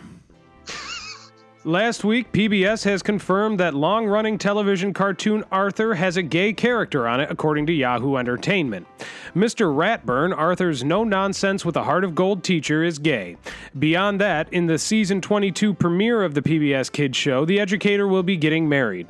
[1.65, 7.09] Last week, PBS has confirmed that long running television cartoon Arthur has a gay character
[7.09, 8.87] on it, according to Yahoo Entertainment.
[9.35, 9.75] Mr.
[9.75, 13.37] Ratburn, Arthur's no nonsense with a heart of gold teacher, is gay.
[13.77, 18.23] Beyond that, in the season 22 premiere of the PBS Kids show, the educator will
[18.23, 19.09] be getting married.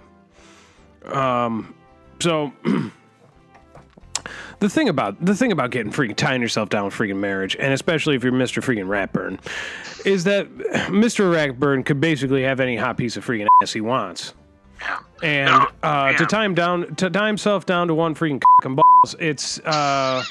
[1.08, 1.74] Um,
[2.20, 2.52] so.
[4.58, 7.74] The thing about the thing about getting freaking tying yourself down with freaking marriage, and
[7.74, 8.62] especially if you're Mr.
[8.62, 9.38] freaking Ratburn,
[10.06, 10.48] is that
[10.88, 11.30] Mr.
[11.30, 14.32] Ratburn could basically have any hot piece of freaking ass he wants.
[14.80, 14.98] Yeah.
[15.22, 18.76] And uh, to tie him down, to tie himself down to one freaking cock and
[18.76, 20.24] balls, it's uh,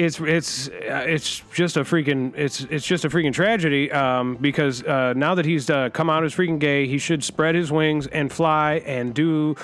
[0.00, 3.92] it's it's uh, it's just a freaking it's it's just a freaking tragedy.
[3.92, 7.54] Um, because uh, now that he's uh, come out as freaking gay, he should spread
[7.54, 9.56] his wings and fly and do.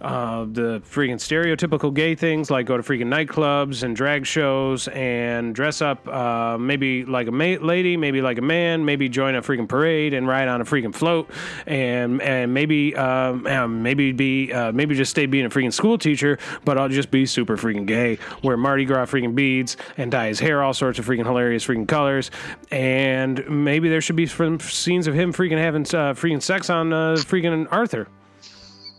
[0.00, 5.54] Uh, the freaking stereotypical gay things like go to freaking nightclubs and drag shows and
[5.54, 9.42] dress up uh, maybe like a ma- lady, maybe like a man, maybe join a
[9.42, 11.28] freaking parade and ride on a freaking float
[11.66, 15.98] and and maybe um, um, maybe be uh, maybe just stay being a freaking school
[15.98, 20.28] teacher, but I'll just be super freaking gay, wear Mardi Gras freaking beads and dye
[20.28, 22.30] his hair all sorts of freaking hilarious freaking colors,
[22.70, 26.92] and maybe there should be some scenes of him freaking having uh, freaking sex on
[26.92, 28.08] uh, freaking Arthur.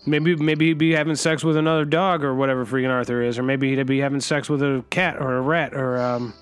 [0.10, 3.44] Maybe maybe he'd be having sex with another dog or whatever freaking Arthur is, or
[3.44, 6.34] maybe he'd be having sex with a cat or a rat or um.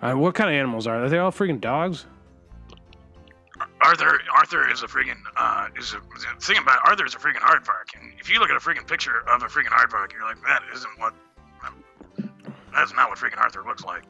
[0.00, 1.06] Uh, what kind of animals are they?
[1.06, 2.06] Are they all freaking dogs?
[3.84, 7.40] Arthur Arthur is a freaking uh, is a the thing about Arthur is a freaking
[7.40, 10.40] aardvark, and if you look at a freaking picture of a freaking aardvark, you're like,
[10.46, 11.14] that isn't what.
[12.72, 14.02] That's not what freaking Arthur looks like.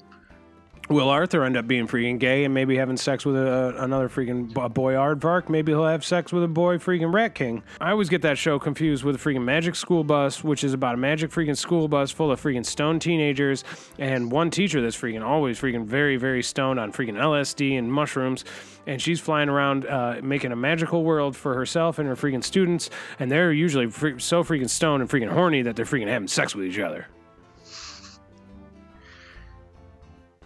[0.88, 4.52] Will Arthur end up being freaking gay and maybe having sex with a, another freaking
[4.74, 5.48] boy aardvark?
[5.48, 7.62] Maybe he'll have sex with a boy freaking rat king.
[7.80, 10.94] I always get that show confused with a freaking magic school bus, which is about
[10.94, 13.64] a magic freaking school bus full of freaking stoned teenagers
[13.98, 18.44] and one teacher that's freaking always freaking very, very stoned on freaking LSD and mushrooms.
[18.86, 22.90] And she's flying around uh, making a magical world for herself and her freaking students.
[23.20, 26.66] And they're usually so freaking stoned and freaking horny that they're freaking having sex with
[26.66, 27.06] each other.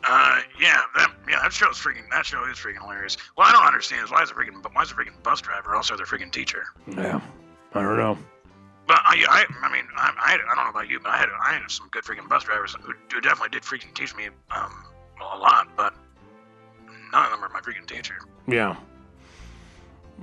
[0.09, 2.09] Uh, yeah, that yeah, that show's freaking.
[2.11, 3.17] That show is freaking hilarious.
[3.35, 5.75] What I don't understand is why is a freaking why is a freaking bus driver
[5.75, 6.65] also their freaking teacher?
[6.87, 7.21] Yeah.
[7.75, 8.19] I don't know.
[8.87, 11.29] But I, I, I mean, I, I, I don't know about you, but I had,
[11.45, 14.85] I had some good freaking bus drivers who, who definitely did freaking teach me um
[15.21, 15.93] a lot, but
[17.13, 18.17] none of them are my freaking teacher.
[18.47, 18.77] Yeah.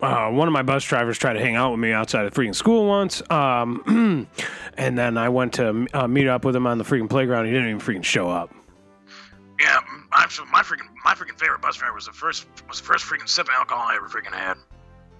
[0.01, 2.55] Uh, one of my bus drivers tried to hang out with me outside of freaking
[2.55, 3.21] school once.
[3.29, 4.27] Um,
[4.77, 7.45] and then I went to uh, meet up with him on the freaking playground.
[7.45, 8.53] He didn't even freaking show up.
[9.63, 9.79] Yeah,
[10.11, 13.29] I'm my freaking my freaking favorite bus driver was the first was the first freaking
[13.29, 14.57] sip of alcohol I ever freaking had.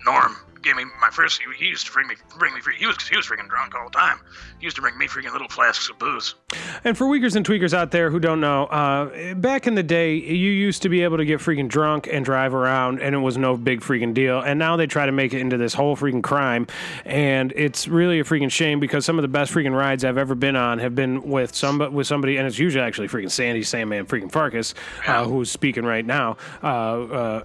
[0.05, 1.41] Norm gave me my first.
[1.57, 2.75] He, used to bring me bring me free.
[2.77, 4.19] He was he was freaking drunk all the time.
[4.59, 6.35] He used to bring me freaking little flasks of booze.
[6.83, 10.15] And for weakers and tweakers out there who don't know, uh, back in the day,
[10.15, 13.37] you used to be able to get freaking drunk and drive around, and it was
[13.37, 14.39] no big freaking deal.
[14.39, 16.67] And now they try to make it into this whole freaking crime,
[17.05, 20.35] and it's really a freaking shame because some of the best freaking rides I've ever
[20.35, 24.05] been on have been with some with somebody, and it's usually actually freaking Sandy Sandman
[24.05, 24.73] freaking Farkas,
[25.07, 26.37] uh, who's speaking right now.
[26.61, 27.43] Uh, uh,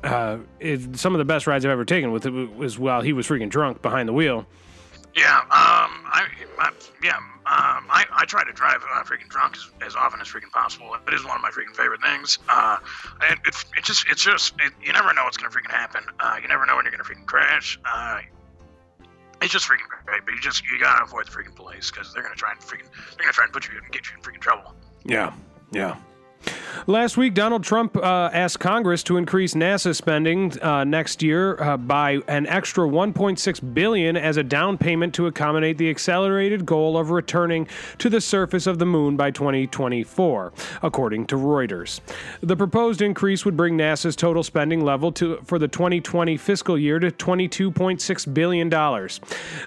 [0.63, 3.49] uh, some of the best rides I've ever taken with was while he was freaking
[3.49, 4.45] drunk behind the wheel.
[5.17, 6.71] Yeah, um, I, I
[7.03, 10.51] yeah, um, I, I try to drive uh, freaking drunk as, as often as freaking
[10.53, 10.95] possible.
[10.95, 12.39] It is one of my freaking favorite things.
[12.51, 12.77] Uh,
[13.31, 16.03] and it's it just it's just it, you never know what's gonna freaking happen.
[16.21, 17.81] Uh, you never know when you're gonna freaking crash.
[17.87, 18.21] Uh,
[19.41, 22.23] it's just freaking great, but you just you gotta avoid the freaking police because they're
[22.23, 24.43] gonna try and freaking they're gonna try and put you and get you in freaking
[24.43, 24.75] trouble.
[25.07, 25.33] Yeah,
[25.73, 25.97] yeah.
[26.89, 31.77] Last week, Donald Trump uh, asked Congress to increase NASA spending uh, next year uh,
[31.77, 37.11] by an extra 1.6 billion as a down payment to accommodate the accelerated goal of
[37.11, 42.01] returning to the surface of the moon by 2024, according to Reuters.
[42.41, 46.99] The proposed increase would bring NASA's total spending level to for the 2020 fiscal year
[47.01, 49.21] to 22.6 billion dollars.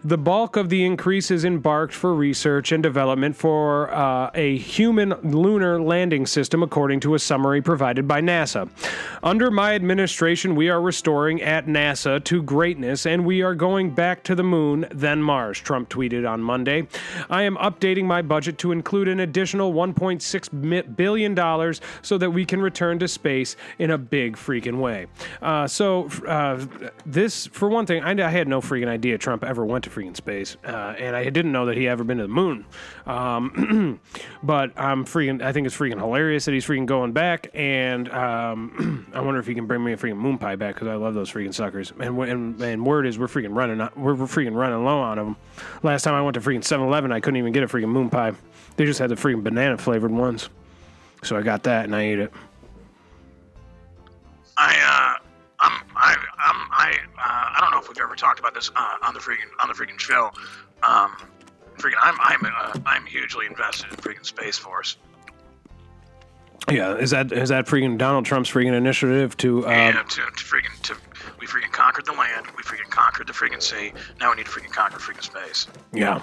[0.04, 5.14] The bulk of the increase is embarked for research and development for uh, a human
[5.22, 8.70] lunar landing system according to a summary provided by NASA.
[9.24, 14.24] Under my administration, we are restoring at NASA to greatness and we are going back
[14.24, 16.88] to the moon, then Mars, Trump tweeted on Monday.
[17.30, 22.62] I am updating my budget to include an additional $1.6 billion so that we can
[22.62, 25.08] return to space in a big freaking way.
[25.42, 26.66] Uh, so, uh,
[27.06, 30.16] this, for one thing, I, I, had no freaking idea Trump ever went to freaking
[30.16, 32.66] space, uh, and I didn't know that he ever been to the moon.
[33.06, 34.00] Um,
[34.44, 39.22] but I'm freaking, I think it's freaking hilarious he's freaking going back, and um, I
[39.22, 41.32] wonder if he can bring me a freaking moon pie back because I love those
[41.32, 41.92] freaking suckers.
[42.00, 45.36] And, and and word is we're freaking running we're, we're freaking running low on them.
[45.84, 48.34] Last time I went to freaking 7-Eleven, I couldn't even get a freaking moon pie.
[48.76, 50.50] They just had the freaking banana flavored ones,
[51.24, 52.34] so I got that and I ate it.
[54.58, 55.26] I uh.
[55.64, 58.98] I'm, I, I'm, I, uh, I don't know if we've ever talked about this uh,
[59.04, 60.32] on the freaking on the freaking show.
[60.82, 61.16] Um,
[61.78, 64.98] freaking, I'm, I'm, uh, I'm hugely invested in freaking Space Force.
[66.70, 69.66] Yeah, is that is that freaking Donald Trump's freaking initiative to?
[69.66, 70.96] Uh, yeah, to, to freaking to
[71.40, 73.92] we freaking conquered the land, we freaking conquered the freaking sea.
[74.20, 75.68] Now we need to freaking conquer freaking space.
[75.92, 76.22] Yeah,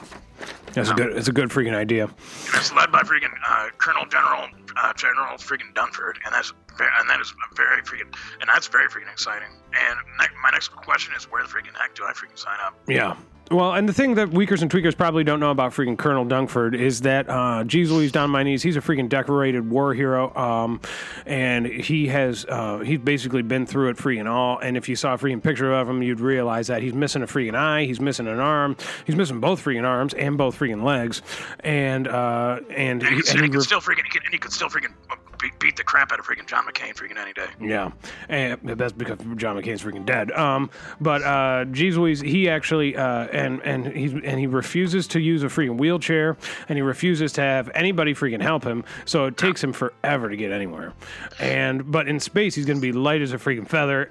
[0.72, 1.16] that's a good.
[1.16, 2.04] It's a good freaking idea.
[2.04, 7.10] And it's led by freaking uh, Colonel General uh, General freaking Dunford, and that's and
[7.10, 9.48] that is very freaking and that's very freaking exciting.
[9.72, 9.98] And
[10.42, 12.78] my next question is, where the freaking heck do I freaking sign up?
[12.86, 13.16] Yeah.
[13.50, 16.78] Well, and the thing that Weakers and Tweakers probably don't know about freaking Colonel Dunkford
[16.78, 20.34] is that, uh, geez Louise, down my knees, he's a freaking decorated war hero.
[20.36, 20.80] Um,
[21.24, 24.58] and he has, uh, he's basically been through it freaking all.
[24.58, 27.26] And if you saw a freaking picture of him, you'd realize that he's missing a
[27.26, 31.22] freaking eye, he's missing an arm, he's missing both freaking arms and both freaking legs.
[31.60, 34.52] And, uh, and, and he, and he, could still freaking, he could, and he could
[34.52, 34.92] still freaking
[35.38, 37.46] beat, beat the crap out of freaking John McCain freaking any day.
[37.60, 37.92] Yeah,
[38.28, 40.30] and that's because John McCain's freaking dead.
[40.32, 40.70] Um,
[41.00, 45.46] but uh, Louise, he actually uh, and and he's and he refuses to use a
[45.46, 46.36] freaking wheelchair,
[46.68, 48.84] and he refuses to have anybody freaking help him.
[49.04, 50.92] So it takes him forever to get anywhere.
[51.38, 54.10] And but in space, he's going to be light as a freaking feather.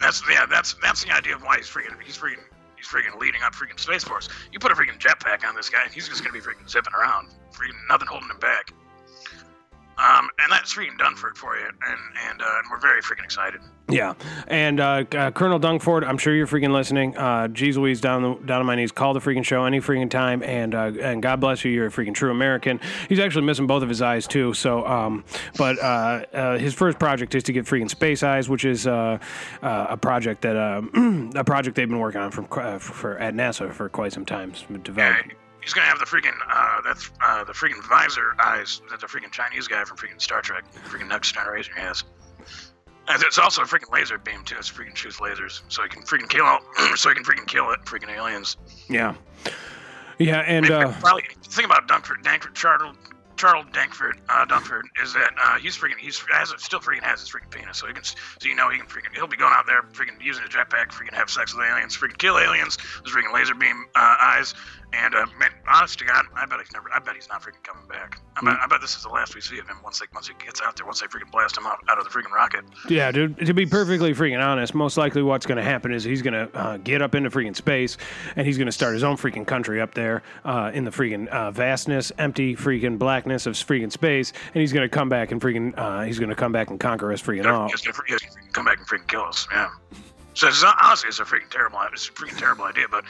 [0.00, 2.42] That's yeah, that's that's the idea of why he's freaking he's freaking
[2.76, 4.28] he's freaking leading up freaking space force.
[4.52, 6.68] You put a freaking jetpack on this guy, and he's just going to be freaking
[6.68, 8.72] zipping around, freaking nothing holding him back.
[9.98, 11.76] Um, and that's freaking done for you, and
[12.28, 13.60] and, uh, and we're very freaking excited.
[13.88, 14.14] Yeah,
[14.48, 17.16] and uh, uh, Colonel Dungford, I'm sure you're freaking listening.
[17.16, 20.10] Uh, geez Louise, down the, down on my knees, call the freaking show any freaking
[20.10, 22.80] time, and uh, and God bless you, you're a freaking true American.
[23.08, 24.54] He's actually missing both of his eyes too.
[24.54, 25.24] So, um,
[25.56, 29.18] but uh, uh, his first project is to get freaking space eyes, which is uh,
[29.62, 30.82] uh, a project that uh,
[31.36, 34.50] a project they've been working on from uh, for at NASA for quite some time.
[34.50, 35.34] It's Yeah, developed.
[35.64, 39.32] He's gonna have the freaking uh, that's uh, the freaking visor eyes that the freaking
[39.32, 42.04] Chinese guy from freaking Star Trek, freaking Next Generation has.
[43.06, 44.56] And it's also a freaking laser beam too.
[44.58, 46.62] It's freaking shoots lasers, so he can freaking kill out,
[46.96, 48.56] so he can freaking kill it, freaking aliens.
[48.88, 49.14] Yeah,
[50.18, 52.96] yeah, and uh, Probably the thing about Dunkford, Dankford, Charles,
[53.36, 57.30] Charles Dankford, uh, Dunkford is that uh, he's freaking, he's has still freaking has his
[57.30, 59.66] freaking penis, so he can, so you know he can freaking, he'll be going out
[59.66, 63.34] there freaking using a jetpack, freaking have sex with aliens, freaking kill aliens, with freaking
[63.34, 64.54] laser beam uh, eyes,
[65.02, 67.62] and uh, man, honest to God, I bet he's never, I bet he's not freaking
[67.62, 68.20] coming back.
[68.36, 70.28] I bet, I bet this is the last we see of him once they, once
[70.28, 72.64] he gets out there, once they freaking blast him out, out of the freaking rocket.
[72.88, 73.38] Yeah, dude.
[73.46, 76.56] To be perfectly freaking honest, most likely what's going to happen is he's going to
[76.56, 77.96] uh, get up into freaking space,
[78.36, 81.28] and he's going to start his own freaking country up there uh, in the freaking
[81.28, 85.40] uh, vastness, empty freaking blackness of freaking space, and he's going to come back and
[85.40, 87.68] freaking uh, he's going to come back and conquer us freaking all.
[87.68, 89.46] He's gonna, he's gonna come back and freaking kill us.
[89.50, 89.70] Yeah.
[90.34, 93.04] So it's not, honestly, it's a freaking terrible, it's a freaking terrible idea, but,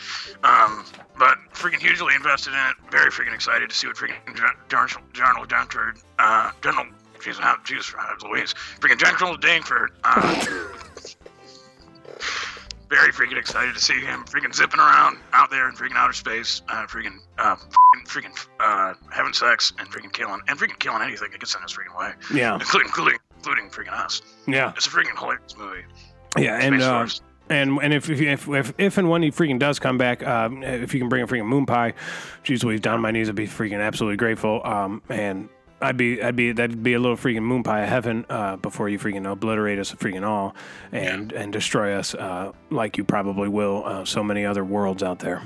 [0.44, 0.84] um,
[1.18, 2.76] but freaking hugely invested in it.
[2.90, 4.36] Very freaking excited to see what freaking
[4.68, 6.86] General General Dunkford, uh, General,
[7.22, 10.44] Jesus, Jesus, Louise, freaking General Dankford, uh,
[12.90, 16.60] very freaking excited to see him freaking zipping around out there in freaking outer space,
[16.68, 21.30] uh, freaking, uh, freaking, freaking, uh, having sex and freaking killing, and freaking killing anything
[21.30, 24.20] that gets in his freaking way, Yeah, including, including, including freaking us.
[24.46, 25.84] yeah, It's a freaking hilarious movie.
[26.36, 27.06] Yeah, and uh,
[27.48, 30.62] and and if if, if if if and when he freaking does come back, um,
[30.62, 31.94] if you can bring a freaking moon pie,
[32.42, 34.60] geez, Louise, down on my knees, I'd be freaking absolutely grateful.
[34.64, 35.48] Um, and.
[35.80, 38.88] I'd be, I'd be, that'd be a little freaking moon pie of heaven uh, before
[38.88, 40.54] you freaking obliterate us freaking all
[40.92, 45.18] and and destroy us uh, like you probably will uh, so many other worlds out
[45.18, 45.42] there.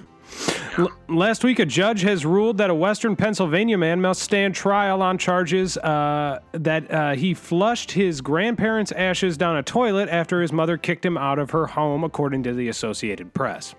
[0.76, 5.02] L- last week, a judge has ruled that a Western Pennsylvania man must stand trial
[5.02, 10.52] on charges uh, that uh, he flushed his grandparents' ashes down a toilet after his
[10.52, 13.74] mother kicked him out of her home, according to the Associated Press.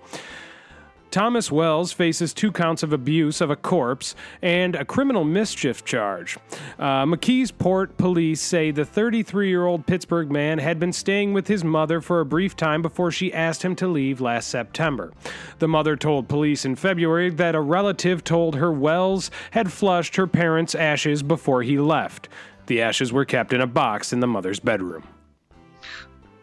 [1.10, 6.38] Thomas Wells faces two counts of abuse of a corpse and a criminal mischief charge.
[6.78, 11.64] Uh, McKeesport police say the 33 year old Pittsburgh man had been staying with his
[11.64, 15.12] mother for a brief time before she asked him to leave last September.
[15.58, 20.28] The mother told police in February that a relative told her Wells had flushed her
[20.28, 22.28] parents' ashes before he left.
[22.66, 25.02] The ashes were kept in a box in the mother's bedroom.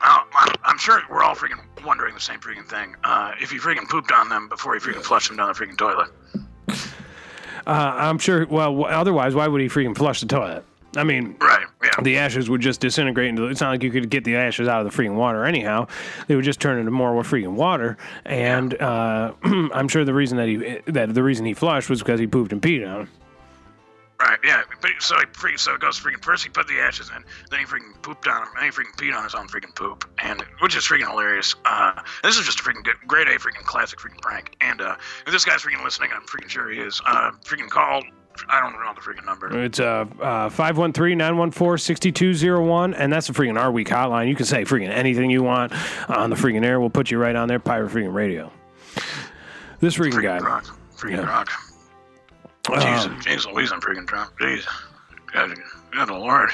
[0.01, 2.95] I'm sure we're all freaking wondering the same freaking thing.
[3.03, 5.77] Uh, if he freaking pooped on them before he freaking flushed them down the freaking
[5.77, 6.09] toilet.
[7.65, 10.63] Uh, I'm sure, well, w- otherwise, why would he freaking flush the toilet?
[10.95, 11.89] I mean, Right, yeah.
[12.01, 13.47] the ashes would just disintegrate into.
[13.47, 15.87] It's not like you could get the ashes out of the freaking water anyhow.
[16.27, 17.97] They would just turn into more freaking water.
[18.23, 22.21] And uh, I'm sure the reason that he that the reason he flushed was because
[22.21, 23.01] he pooped and peed on.
[23.01, 23.09] him.
[24.19, 24.63] Right, yeah.
[24.81, 27.59] But so he freaking, so it goes freaking first he put the ashes in, then
[27.59, 30.41] he freaking pooped on him, then he freaking peed on his own freaking poop, and
[30.59, 31.53] which is freaking hilarious.
[31.65, 34.55] Uh, this is just a freaking good, grade A freaking classic freaking prank.
[34.61, 34.95] And uh,
[35.27, 36.99] if this guy's freaking listening, I'm freaking sure he is.
[37.05, 38.01] Uh, freaking call.
[38.49, 39.63] I don't know the freaking number.
[39.63, 44.27] It's uh, uh 513-914-6201 and that's the freaking our week hotline.
[44.29, 45.73] You can say freaking anything you want
[46.09, 46.79] on the freaking air.
[46.79, 48.51] We'll put you right on there Pirate freaking radio.
[49.79, 50.37] This freaking guy.
[50.39, 50.65] Freaking rock.
[50.95, 51.21] Freaking Yeah.
[51.21, 51.49] rock.
[52.73, 54.31] Um, Jesus, jeez Louise, I'm freaking drunk.
[54.39, 54.65] Jeez.
[55.33, 55.53] God,
[55.91, 56.49] good lord.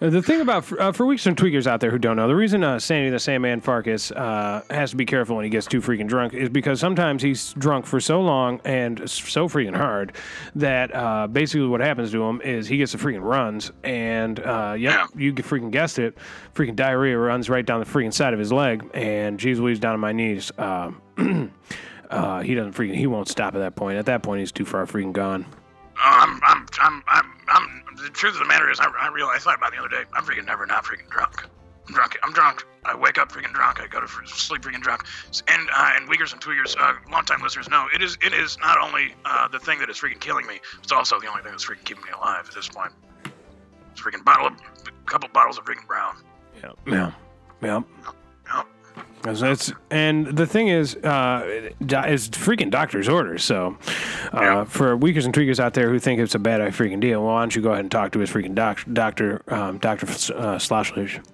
[0.00, 2.36] Uh, The thing about uh, for weeks and tweakers out there who don't know, the
[2.36, 5.80] reason uh, Sandy the Sandman Farkas uh, has to be careful when he gets too
[5.80, 10.14] freaking drunk is because sometimes he's drunk for so long and so freaking hard
[10.54, 14.76] that uh, basically what happens to him is he gets the freaking runs and uh,
[14.78, 15.20] yep, Yeah.
[15.20, 16.16] you freaking guessed it,
[16.54, 19.94] freaking diarrhea runs right down the freaking side of his leg and geez Louise down
[19.94, 20.52] on my knees.
[22.12, 23.98] Uh, he doesn't freaking he won't stop at that point.
[23.98, 25.46] At that point, he's too far freaking gone.
[25.96, 29.50] I'm, I'm, I'm, I'm, I'm, the truth of the matter is, I, I realized, I
[29.50, 31.46] thought about it the other day, I'm freaking never not freaking drunk.
[31.88, 32.16] I'm drunk.
[32.22, 32.64] I'm drunk.
[32.84, 33.80] I wake up freaking drunk.
[33.80, 35.04] I go to sleep freaking drunk.
[35.48, 38.78] And uh, and Weakers and Tweakers, uh, longtime listeners know it is it is not
[38.78, 41.64] only uh, the thing that is freaking killing me, it's also the only thing that's
[41.64, 42.92] freaking keeping me alive at this point.
[43.92, 44.54] It's freaking bottle of,
[44.86, 46.16] a couple bottles of freaking brown.
[46.62, 47.12] Yeah, yeah,
[47.62, 47.82] yeah.
[48.54, 48.66] Yep.
[49.22, 51.42] That's, and the thing is, uh,
[51.80, 53.44] it's freaking doctor's orders.
[53.44, 53.76] So,
[54.34, 54.64] uh, Yeah.
[54.64, 57.42] for weakers and tweakers out there who think it's a bad freaking deal, well, why
[57.42, 61.24] don't you go ahead and talk to his freaking doc, doctor, um, Doctor uh, Sloshledge.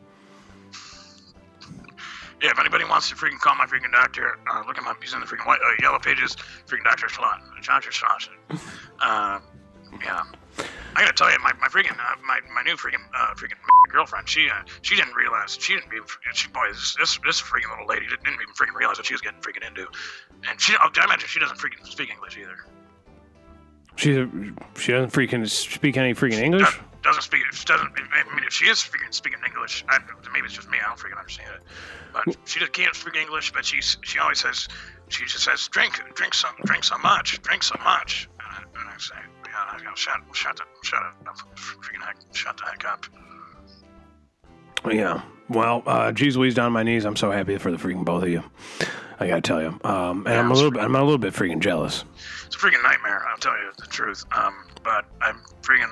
[2.41, 5.03] Yeah, if anybody wants to freaking call my freaking doctor, uh, look him up.
[5.03, 6.36] He's in the freaking white, uh, yellow pages.
[6.68, 8.28] Freaking Doctor Slot, Doctor Slot.
[9.01, 9.41] Uh,
[10.05, 10.22] yeah.
[10.97, 14.29] I gotta tell you, my, my freaking uh, my my new freaking uh, freaking girlfriend,
[14.29, 17.87] she uh, she didn't realize she didn't even she boy this this, this freaking little
[17.87, 19.87] lady didn't even freaking realize what she was getting freaking into,
[20.49, 22.57] and she I imagine she doesn't freaking speak English either.
[23.97, 24.27] She
[24.77, 26.63] she doesn't freaking speak any freaking English.
[26.63, 27.43] Doesn't, doesn't speak.
[27.65, 27.93] Doesn't.
[27.97, 29.99] I mean, if she is speaking speaking English, I,
[30.33, 30.79] maybe it's just me.
[30.85, 31.63] I don't freaking understand it.
[32.13, 33.53] But she just can't speak English.
[33.53, 34.69] But she's she always says
[35.09, 38.29] she just says drink drink so drink so much drink so much.
[38.39, 39.15] And I, and I say
[39.71, 43.07] I go shut shut shut up freaking heck shut the heck up.
[44.91, 45.23] Yeah.
[45.49, 47.05] Well, uh, geez Louise, down on my knees.
[47.05, 48.43] I'm so happy for the freaking both of you.
[49.19, 49.81] I gotta tell you.
[49.83, 52.05] Um, and I'm a little, bit, I'm a little bit freaking jealous.
[52.47, 53.27] It's a freaking nightmare.
[53.27, 54.25] I'll tell you the truth.
[54.37, 54.55] Um,
[54.85, 55.91] but I'm freaking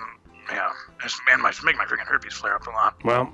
[0.51, 0.71] yeah.
[1.05, 3.05] It's, man, my make my freaking herpes flare up a lot.
[3.05, 3.33] Well,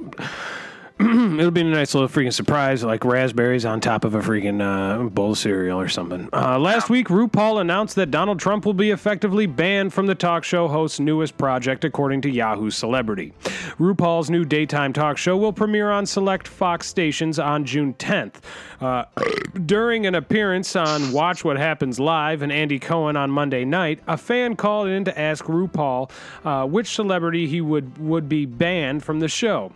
[1.39, 5.09] it'll be a nice little freaking surprise, like raspberries on top of a freaking uh,
[5.09, 6.29] bowl of cereal or something.
[6.33, 10.45] Uh, last week, RuPaul announced that Donald Trump will be effectively banned from the talk
[10.45, 13.33] show host's newest project, according to Yahoo Celebrity.
[13.79, 18.37] RuPaul's new daytime talk show will premiere on select Fox stations on June 10th.
[18.81, 19.05] Uh,
[19.67, 24.17] during an appearance on Watch What Happens Live and Andy Cohen on Monday night, a
[24.17, 26.11] fan called in to ask RuPaul
[26.45, 29.73] uh, which celebrity he would, would be banned from the show.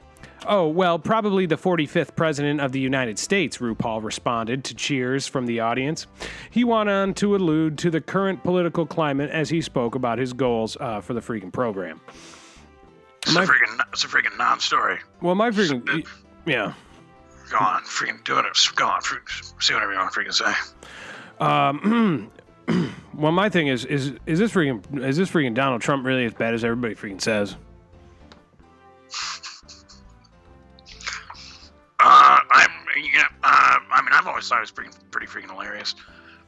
[0.47, 5.47] Oh, well, probably the 45th President of the United States, RuPaul responded to cheers from
[5.47, 6.07] the audience.
[6.51, 10.33] He went on to allude to the current political climate as he spoke about his
[10.33, 12.01] goals uh, for the freaking program.
[13.23, 14.99] It's My- a freaking it's a freaking non-story.
[15.21, 16.07] Well, my freaking.
[16.45, 16.75] Yeah.
[17.51, 18.45] Go on, freaking do it.
[18.77, 20.53] Go on, freaking, say whatever you want to freaking say.
[23.15, 26.35] Well, my thing is, is is this freaking is this freaking Donald Trump really as
[26.35, 27.57] bad as everybody freaking says?
[32.97, 33.27] I'm yeah.
[33.43, 35.95] Uh, I mean, I've always thought it was pretty pretty freaking hilarious.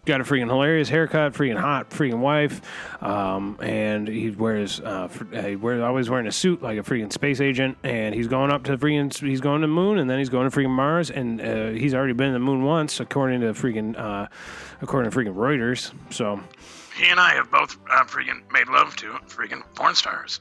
[0.06, 2.62] Got a freaking hilarious haircut, freaking hot, freaking wife,
[3.02, 7.12] um, and he wears uh, uh, he wears always wearing a suit like a freaking
[7.12, 10.18] space agent, and he's going up to freaking he's going to the moon, and then
[10.18, 13.40] he's going to freaking Mars, and uh, he's already been to the moon once, according
[13.42, 14.28] to freaking uh,
[14.80, 15.92] according to freaking Reuters.
[16.10, 16.40] So
[16.96, 20.40] He and I have both uh, freaking made love to freaking porn stars.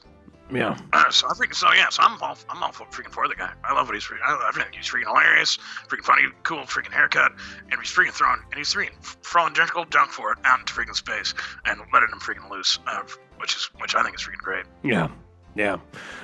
[0.50, 1.88] Yeah, Uh, so I freaking so yeah.
[1.90, 3.52] So I'm all I'm all freaking for the guy.
[3.64, 4.22] I love what he's freaking.
[4.26, 7.32] I, I think he's freaking hilarious, freaking funny, cool, freaking haircut,
[7.70, 10.94] and he's freaking throwing and he's freaking throwing gentle junk for it out into freaking
[10.96, 11.34] space
[11.66, 13.02] and letting him freaking loose, uh,
[13.38, 14.64] which is which I think is freaking great.
[14.82, 15.08] yeah.
[15.56, 15.78] Yeah,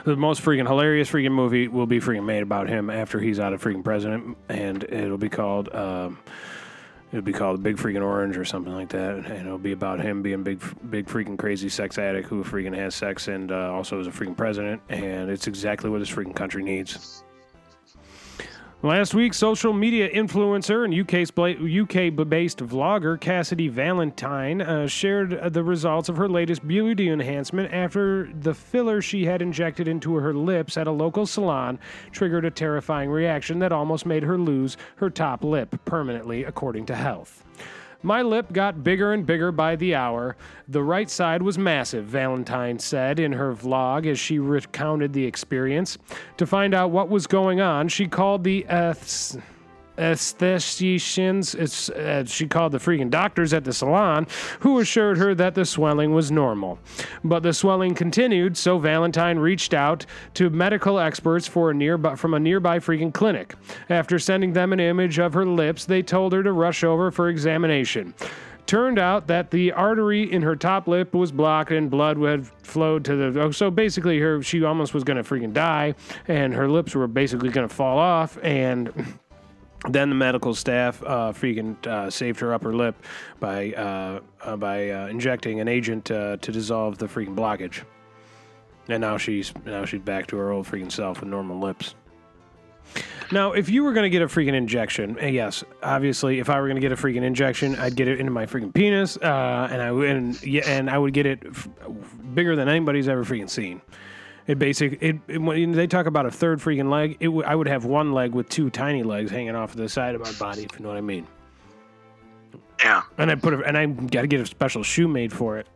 [0.05, 3.53] the most freaking hilarious freaking movie will be freaking made about him after he's out
[3.53, 6.21] of freaking president, and it'll be called um,
[7.15, 10.21] it'll be called Big Freaking Orange or something like that, and it'll be about him
[10.21, 10.61] being big,
[10.91, 14.37] big freaking crazy sex addict who freaking has sex and uh, also is a freaking
[14.37, 17.23] president, and it's exactly what this freaking country needs.
[18.85, 26.11] Last week, social media influencer and UK based vlogger Cassidy Valentine uh, shared the results
[26.11, 30.87] of her latest beauty enhancement after the filler she had injected into her lips at
[30.87, 31.79] a local salon
[32.13, 36.95] triggered a terrifying reaction that almost made her lose her top lip permanently, according to
[36.95, 37.43] Health.
[38.05, 40.37] My lip got bigger and bigger by the hour.
[40.69, 45.97] The right side was massive, Valentine said in her vlog as she recounted the experience.
[46.37, 49.41] To find out what was going on, she called the uh, eths-
[49.99, 54.27] aestheticians, it's, uh, she called the freaking doctors at the salon,
[54.61, 56.79] who assured her that the swelling was normal.
[57.23, 62.35] But the swelling continued, so Valentine reached out to medical experts for a nearby, from
[62.35, 63.55] a nearby freaking clinic.
[63.89, 67.29] After sending them an image of her lips, they told her to rush over for
[67.29, 68.15] examination.
[68.67, 73.05] Turned out that the artery in her top lip was blocked and blood had flowed
[73.05, 73.41] to the.
[73.43, 75.95] Oh, so basically, her she almost was to freaking die,
[76.29, 78.39] and her lips were basically to fall off.
[78.43, 79.19] And
[79.89, 82.97] then the medical staff uh, freaking uh, saved her upper lip
[83.41, 87.85] by uh, uh, by uh, injecting an agent to dissolve the freaking blockage.
[88.89, 91.95] And now she's now she's back to her old freaking self with normal lips.
[93.33, 96.61] Now, if you were going to get a freaking injection, eh, yes, obviously, if I
[96.61, 99.69] were going to get a freaking injection, I'd get it into my freaking penis, uh,
[99.71, 101.69] and I and, and I would get it f-
[102.35, 103.81] bigger than anybody's ever freaking seen.
[104.47, 107.55] It basic it, it when they talk about a third freaking leg, it w- I
[107.55, 110.65] would have one leg with two tiny legs hanging off the side of my body,
[110.65, 111.27] if you know what I mean.
[112.81, 115.57] Yeah, And I put a, and I got to get a special shoe made for
[115.59, 115.67] it.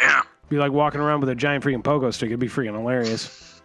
[0.00, 0.22] yeah.
[0.48, 2.28] Be like walking around with a giant freaking pogo stick.
[2.28, 3.62] It'd be freaking hilarious.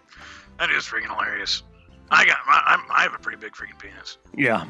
[0.60, 1.64] That is freaking hilarious.
[2.12, 4.18] I got I, I'm, I have a pretty big freaking penis.
[4.38, 4.66] Yeah.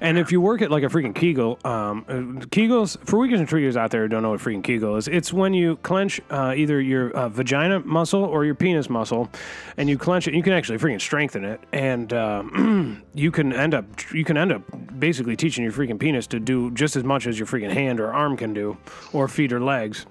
[0.00, 2.12] And if you work at like a freaking Kegel, um, uh,
[2.46, 5.32] Kegels, for weakers and triggers out there who don't know what freaking Kegel is, it's
[5.32, 9.28] when you clench uh, either your uh, vagina muscle or your penis muscle,
[9.76, 10.34] and you clench it.
[10.34, 14.52] You can actually freaking strengthen it, and um, you can end up you can end
[14.52, 14.62] up
[14.98, 18.12] basically teaching your freaking penis to do just as much as your freaking hand or
[18.12, 18.76] arm can do,
[19.12, 20.06] or feet or legs.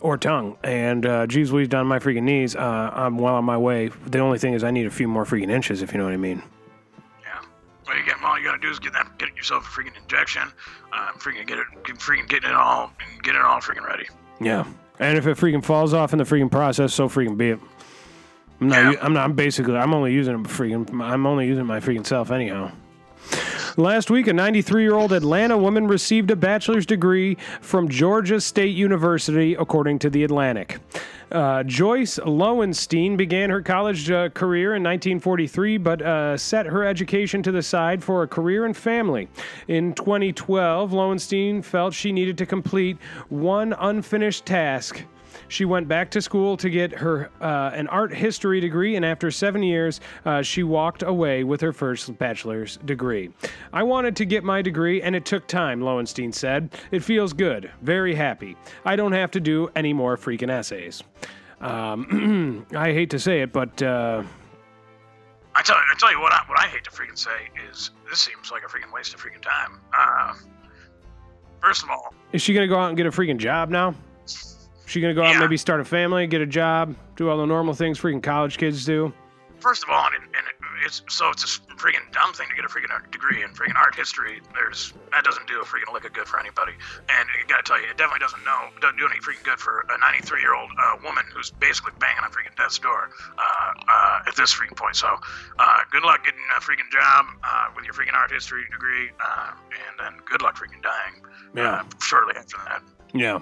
[0.00, 0.56] or tongue.
[0.62, 2.54] And uh, geez, Louise, down my freaking knees.
[2.54, 3.88] Uh, I'm well on my way.
[4.06, 6.12] The only thing is, I need a few more freaking inches, if you know what
[6.12, 6.40] I mean.
[7.96, 10.42] You get all you gotta do is get that, get yourself a freaking injection.
[10.92, 14.06] Uh, freaking get it, freaking getting it all, and get it all freaking ready.
[14.40, 14.64] Yeah.
[14.98, 17.60] And if it freaking falls off in the freaking process, so freaking be it.
[18.60, 18.92] I'm not.
[18.92, 18.98] Yeah.
[19.00, 19.24] I'm not.
[19.24, 19.76] I'm basically.
[19.76, 21.00] I'm only using it freaking.
[21.00, 22.72] I'm only using my freaking self anyhow.
[23.78, 28.74] Last week, a 93 year old Atlanta woman received a bachelor's degree from Georgia State
[28.74, 30.80] University, according to The Atlantic.
[31.30, 37.42] Uh, Joyce Lowenstein began her college uh, career in 1943, but uh, set her education
[37.42, 39.28] to the side for a career and family.
[39.68, 42.96] In 2012, Lowenstein felt she needed to complete
[43.28, 45.04] one unfinished task.
[45.48, 49.30] She went back to school to get her uh, an art history degree, and after
[49.30, 53.30] seven years, uh, she walked away with her first bachelor's degree.
[53.72, 56.70] I wanted to get my degree, and it took time, Lowenstein said.
[56.90, 57.70] It feels good.
[57.82, 58.56] Very happy.
[58.84, 61.02] I don't have to do any more freaking essays.
[61.60, 64.22] Um, I hate to say it, but uh,
[65.54, 67.90] I tell you, I tell you what I, what I hate to freaking say is
[68.08, 69.80] this seems like a freaking waste of freaking time.
[69.96, 70.34] Uh,
[71.60, 73.94] first of all, is she going to go out and get a freaking job now?
[74.88, 75.40] She to go out and Yeah.
[75.40, 78.84] maybe start a family, get a job, do all the normal things freaking college kids
[78.84, 79.12] do?
[79.60, 80.46] first of all, and, and
[80.86, 83.92] it's so it's a freaking dumb thing to get a freaking degree in freaking art
[83.92, 84.40] history.
[84.54, 86.72] There's that doesn't do a freaking lick of good for anybody.
[87.10, 89.84] And I gotta tell you, it definitely doesn't know doesn't do any freaking good for
[89.90, 93.42] a 93 year old uh, woman who's basically banging on freaking death's door uh,
[93.88, 94.94] uh, at this freaking point.
[94.94, 95.08] So,
[95.58, 99.50] uh, good luck getting a freaking job uh, with your freaking art history degree, uh,
[99.90, 101.14] and then good luck freaking dying
[101.56, 101.82] Yeah.
[102.00, 102.80] shortly after that.
[103.12, 103.40] Yeah.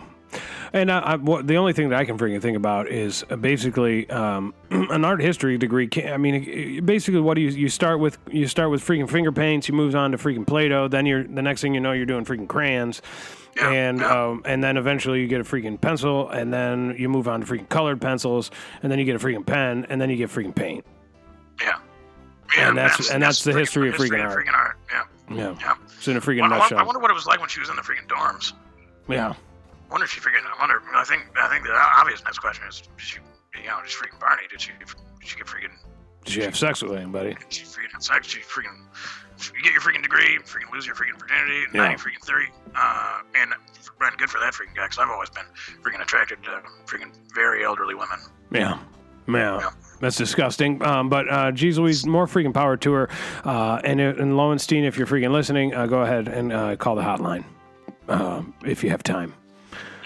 [0.72, 4.10] And I, I, what, the only thing that I can freaking think about is basically
[4.10, 5.86] um, an art history degree.
[5.86, 8.18] Can, I mean, basically, what do you you start with?
[8.30, 9.68] You start with freaking finger paints.
[9.68, 10.88] You move on to freaking Play-Doh.
[10.88, 13.00] Then you're the next thing you know, you're doing freaking crayons,
[13.56, 14.24] Yeah, and yeah.
[14.26, 17.46] um, and then eventually you get a freaking pencil, and then you move on to
[17.46, 18.50] freaking colored pencils,
[18.82, 20.84] and then you get a freaking pen, and then you get freaking paint.
[21.62, 21.78] Yeah.
[22.56, 24.44] Yeah, And that's- and that's the history of freaking art.
[24.46, 24.76] freaking art.
[24.92, 25.02] Yeah.
[25.30, 25.74] Yeah, Yeah.
[25.96, 27.68] it's in a freaking I, I, I wonder what it was like when she was
[27.70, 28.52] in the freaking dorms.
[29.08, 29.34] Yeah,
[29.90, 30.44] wonder if she freaking.
[30.44, 30.82] I wonder.
[30.94, 31.22] I think.
[31.36, 33.18] I think the obvious next question is: Did she,
[33.62, 34.42] you know, just freaking Barney?
[34.50, 34.72] Did she?
[34.78, 34.88] Did
[35.28, 35.72] she get freaking?
[36.24, 37.34] did she have sex with anybody?
[37.34, 38.26] Did she freaking have sex?
[38.26, 38.84] She freaking.
[39.54, 41.82] You get your freaking degree, freaking lose your freaking virginity, Yeah.
[41.88, 43.52] ninety freaking thirty, uh, and
[43.98, 44.84] been good for that freaking guy.
[44.86, 45.44] Because I've always been
[45.82, 48.18] freaking attracted to freaking very elderly women.
[48.50, 48.78] Yeah.
[49.28, 49.58] Yeah.
[49.60, 49.70] Yeah.
[50.00, 50.82] That's disgusting.
[50.84, 53.08] Um, but uh, geez Louise, more freaking power to her.
[53.44, 57.02] Uh, and, and Lowenstein, if you're freaking listening, uh, go ahead and uh, call the
[57.02, 57.44] hotline
[58.08, 59.34] um, if you have time.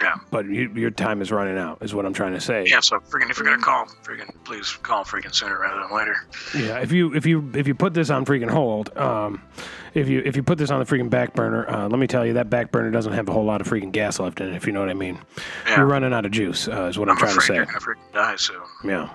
[0.01, 0.15] Yeah.
[0.31, 2.65] But you, your time is running out, is what I'm trying to say.
[2.67, 2.81] Yeah.
[2.81, 6.17] So freaking, if you're gonna call, freaking, please call freaking sooner rather than later.
[6.57, 9.43] Yeah, If you if you if you put this on freaking hold, um,
[9.95, 12.25] if you if you put this on the freaking back burner, uh, let me tell
[12.25, 14.55] you that back burner doesn't have a whole lot of freaking gas left in it.
[14.57, 15.19] If you know what I mean.
[15.67, 15.77] Yeah.
[15.79, 17.55] You're running out of juice, uh, is what I'm, I'm trying to say.
[17.57, 18.63] you're gonna freaking die soon.
[18.85, 19.11] Yeah.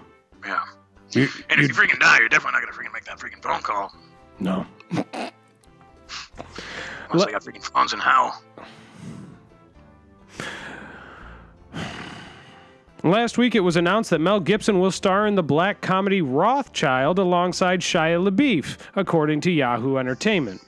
[0.46, 0.64] Yeah.
[1.12, 3.62] You, And if you freaking die, you're definitely not gonna freaking make that freaking phone
[3.62, 3.92] call
[4.40, 4.66] no.
[4.92, 5.32] unless
[7.14, 8.42] Le- they got freaking phones in hell.
[13.06, 17.20] Last week, it was announced that Mel Gibson will star in the black comedy Rothchild
[17.20, 20.60] alongside Shia LaBeouf, according to Yahoo Entertainment.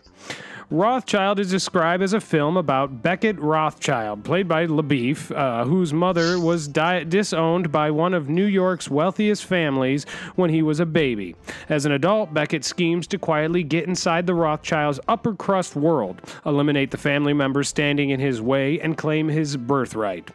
[0.70, 6.40] Rothchild is described as a film about Beckett Rothchild, played by LaBeouf, uh, whose mother
[6.40, 11.36] was di- disowned by one of New York's wealthiest families when he was a baby.
[11.70, 16.92] As an adult, Beckett schemes to quietly get inside the Rothchilds' upper crust world, eliminate
[16.92, 20.30] the family members standing in his way, and claim his birthright.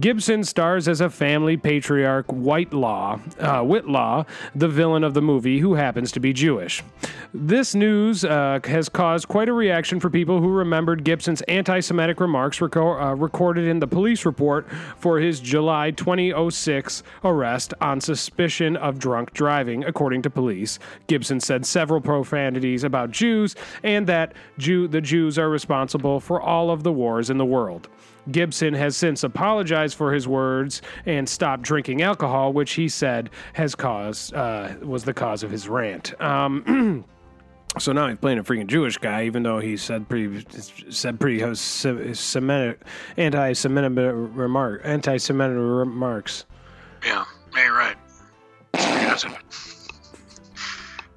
[0.00, 5.74] Gibson stars as a family patriarch, Whitelaw, uh, Whitlaw, the villain of the movie, who
[5.74, 6.82] happens to be Jewish.
[7.32, 12.18] This news uh, has caused quite a reaction for people who remembered Gibson's anti Semitic
[12.18, 14.66] remarks reco- uh, recorded in the police report
[14.98, 20.80] for his July 2006 arrest on suspicion of drunk driving, according to police.
[21.06, 26.70] Gibson said several profanities about Jews and that Jew- the Jews are responsible for all
[26.72, 27.88] of the wars in the world.
[28.30, 33.74] Gibson has since apologized for his words and stopped drinking alcohol, which he said has
[33.74, 36.18] caused uh, was the cause of his rant.
[36.20, 37.04] Um,
[37.78, 40.44] so now he's playing a freaking Jewish guy, even though he said pretty
[40.90, 42.80] said pretty uh, Semitic,
[43.16, 46.46] anti-Semitic remark, anti-Semitic remarks.
[47.04, 47.96] Yeah, you're right.
[48.74, 49.30] It.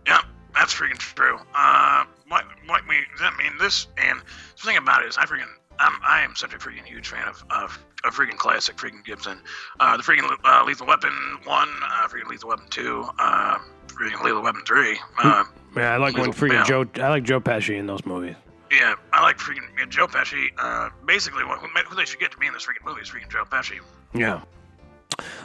[0.05, 0.21] Yeah,
[0.53, 1.39] that's freaking true.
[1.55, 2.95] Uh, what, what we,
[3.37, 5.47] mean, this, and the thing about it is, I freaking,
[5.80, 9.39] I'm, I am such a freaking huge fan of, of, of freaking classic freaking Gibson.
[9.80, 11.11] Uh, the freaking uh, Lethal Weapon
[11.43, 13.57] 1, uh, freaking Lethal Weapon 2, uh,
[13.88, 14.99] freaking Lethal Weapon 3.
[15.19, 15.43] Uh,
[15.75, 16.63] Yeah, I like when freaking yeah.
[16.63, 16.86] Joe.
[16.95, 18.36] I like Joe Pesci in those movies.
[18.71, 20.49] Yeah, I like freaking Joe Pesci.
[20.57, 23.30] Uh, basically, what, who they should get to be in this freaking movie is freaking
[23.30, 23.80] Joe Pesci.
[24.13, 24.41] Yeah.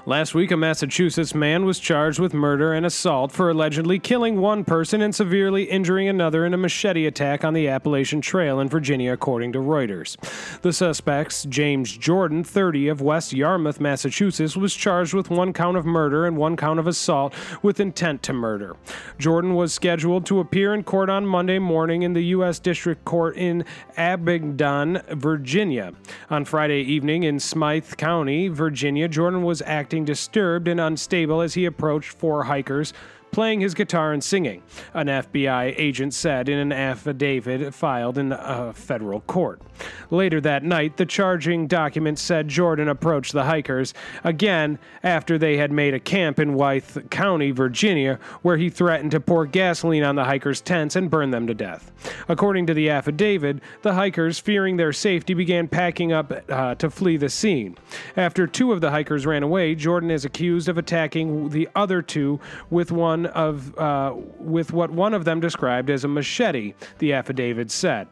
[0.04, 4.64] Last week, a Massachusetts man was charged with murder and assault for allegedly killing one
[4.64, 9.12] person and severely injuring another in a machete attack on the Appalachian Trail in Virginia,
[9.12, 10.16] according to Reuters.
[10.62, 15.86] The suspects, James Jordan, 30, of West Yarmouth, Massachusetts, was charged with one count of
[15.86, 17.32] murder and one count of assault
[17.62, 18.76] with intent to murder.
[19.18, 22.58] Jordan was scheduled to appear in court on Monday morning in the U.S.
[22.58, 23.64] District Court in
[23.96, 25.92] Abingdon, Virginia.
[26.28, 31.66] On Friday evening in Smyth County, Virginia, Jordan was acting disturbed and unstable as he
[31.66, 32.94] approached four hikers
[33.32, 34.62] playing his guitar and singing,
[34.92, 39.62] an FBI agent said in an affidavit filed in a federal court.
[40.10, 45.72] Later that night, the charging document said Jordan approached the hikers again after they had
[45.72, 50.24] made a camp in Wythe County, Virginia, where he threatened to pour gasoline on the
[50.24, 51.90] hikers' tents and burn them to death.
[52.28, 57.16] According to the affidavit, the hikers, fearing their safety, began packing up uh, to flee
[57.16, 57.78] the scene.
[58.14, 62.38] After two of the hikers ran away, Jordan is accused of attacking the other two
[62.68, 66.74] with one of uh, with what one of them described as a machete.
[66.98, 68.08] The affidavit said.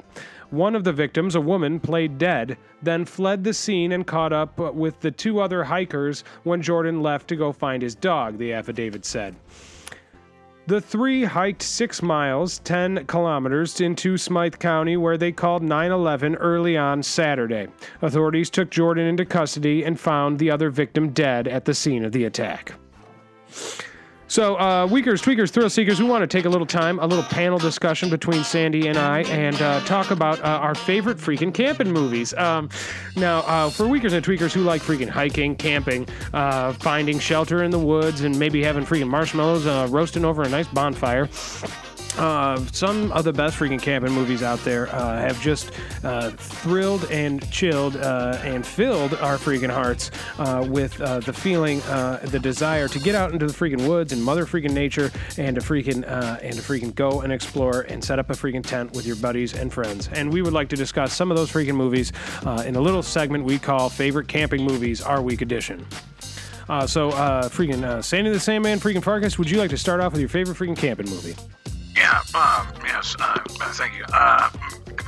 [0.50, 4.58] One of the victims, a woman, played dead, then fled the scene and caught up
[4.58, 9.04] with the two other hikers when Jordan left to go find his dog, the affidavit
[9.04, 9.36] said.
[10.66, 16.76] The three hiked six miles, 10 kilometers, into Smyth County, where they called 911 early
[16.76, 17.68] on Saturday.
[18.02, 22.12] Authorities took Jordan into custody and found the other victim dead at the scene of
[22.12, 22.72] the attack.
[24.30, 27.24] So, uh, Weakers, Tweakers, Thrill Seekers, we want to take a little time, a little
[27.24, 31.90] panel discussion between Sandy and I, and uh, talk about uh, our favorite freaking camping
[31.90, 32.32] movies.
[32.34, 32.68] Um,
[33.16, 37.72] now, uh, for Weakers and Tweakers who like freaking hiking, camping, uh, finding shelter in
[37.72, 41.28] the woods, and maybe having freaking marshmallows uh, roasting over a nice bonfire.
[42.20, 45.72] Uh, some of the best freaking camping movies out there uh, have just
[46.04, 51.78] uh, thrilled and chilled uh, and filled our freaking hearts uh, with uh, the feeling,
[52.30, 55.62] the desire to get out into the freaking woods and mother freaking nature and to
[55.62, 56.04] freaking
[56.42, 59.54] and to freaking go and explore and set up a freaking tent with your buddies
[59.54, 60.10] and friends.
[60.12, 62.12] And we would like to discuss some of those freaking movies
[62.66, 65.86] in a little segment we call "Favorite Camping Movies," our week edition.
[66.86, 67.12] so,
[67.48, 70.58] freaking Sandy the Sandman, freaking Farkas, would you like to start off with your favorite
[70.58, 71.34] freaking camping movie?
[72.10, 73.38] Yeah, um, yes, uh,
[73.74, 74.04] thank you.
[74.12, 74.50] Uh,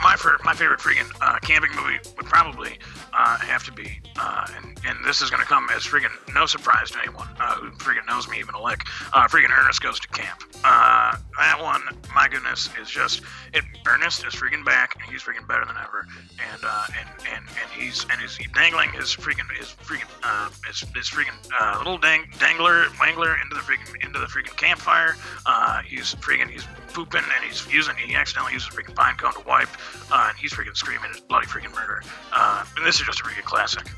[0.02, 2.78] my, my favorite freaking uh, camping movie would probably
[3.12, 6.46] uh, have to be, uh, and, and this is going to come as freaking no
[6.46, 8.82] surprise to anyone uh, who freaking knows me even a lick.
[9.12, 10.42] Uh, freaking Ernest goes to camp.
[10.64, 11.82] Uh, that one,
[12.14, 13.22] my goodness, is just
[13.52, 13.64] it.
[13.86, 16.06] Ernest is freaking back, and he's freaking better than ever.
[16.52, 20.80] And uh, and and and he's and he's dangling his freaking his freaking uh, his,
[20.94, 25.16] his freaking uh, little dang, dangler wangler into the freaking into the freaking campfire.
[25.46, 29.32] Uh, he's freaking he's pooping and he's using he accidentally uses a freaking pine cone
[29.32, 29.68] to wipe,
[30.10, 32.02] uh, and he's freaking screaming his bloody freaking murder.
[32.32, 33.88] Uh, and this is just a freaking classic.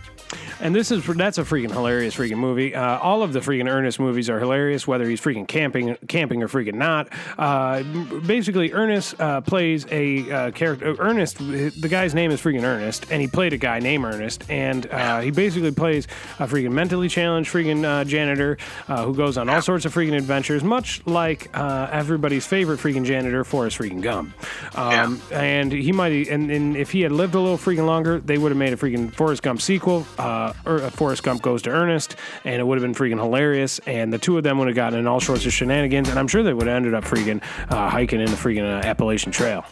[0.60, 2.74] And this is that's a freaking hilarious freaking movie.
[2.74, 6.48] Uh, all of the freaking Ernest movies are hilarious, whether he's freaking camping, camping or
[6.48, 7.08] freaking not.
[7.38, 7.82] Uh,
[8.20, 10.94] basically, Ernest uh, plays a uh, character.
[10.98, 14.86] Ernest, the guy's name is freaking Ernest, and he played a guy named Ernest, and
[14.86, 16.06] uh, he basically plays
[16.38, 20.62] a freaking mentally challenged freaking uh, janitor who goes on all sorts of freaking adventures,
[20.64, 24.34] much like everybody's favorite freaking janitor, Forrest freaking Gump.
[24.76, 25.40] Um, yeah.
[25.40, 28.50] And he might, and, and if he had lived a little freaking longer, they would
[28.50, 32.60] have made a freaking Forrest Gump sequel uh, er, Forrest Gump goes to Ernest, and
[32.60, 33.78] it would have been freaking hilarious.
[33.80, 36.28] And the two of them would have gotten in all sorts of shenanigans, and I'm
[36.28, 39.64] sure they would have ended up freaking uh, hiking in the freaking uh, Appalachian Trail.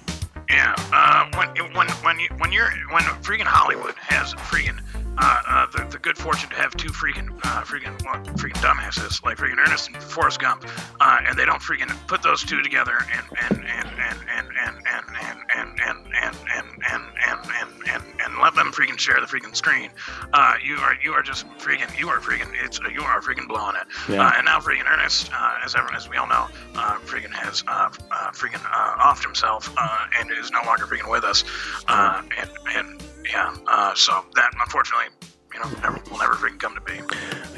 [0.52, 4.78] Yeah, uh, when when when you when you're when freaking Hollywood has freaking
[5.18, 9.22] uh, uh, the, the good fortune to have two freaking uh, freaking well, freaking dumbasses
[9.24, 10.66] like freaking Ernest and Forrest Gump,
[11.00, 14.76] uh, and they don't freaking put those two together and and and and and and
[14.90, 15.06] and
[15.54, 19.54] and and and and and and and and, and let them freaking share the freaking
[19.54, 19.90] screen.
[20.32, 23.76] Uh, you are you are just freaking you are freaking it's you are freaking blowing
[23.76, 23.86] it.
[24.08, 24.26] Yeah.
[24.26, 27.62] Uh, and now freaking Ernest, uh, as everyone as we all know, uh, freaking has
[27.68, 31.44] uh, uh, freaking uh, offed himself uh, and is no longer freaking with us.
[31.88, 35.06] Uh, and and yeah, uh, so that unfortunately,
[35.54, 37.00] you know, never, will never freaking come to be.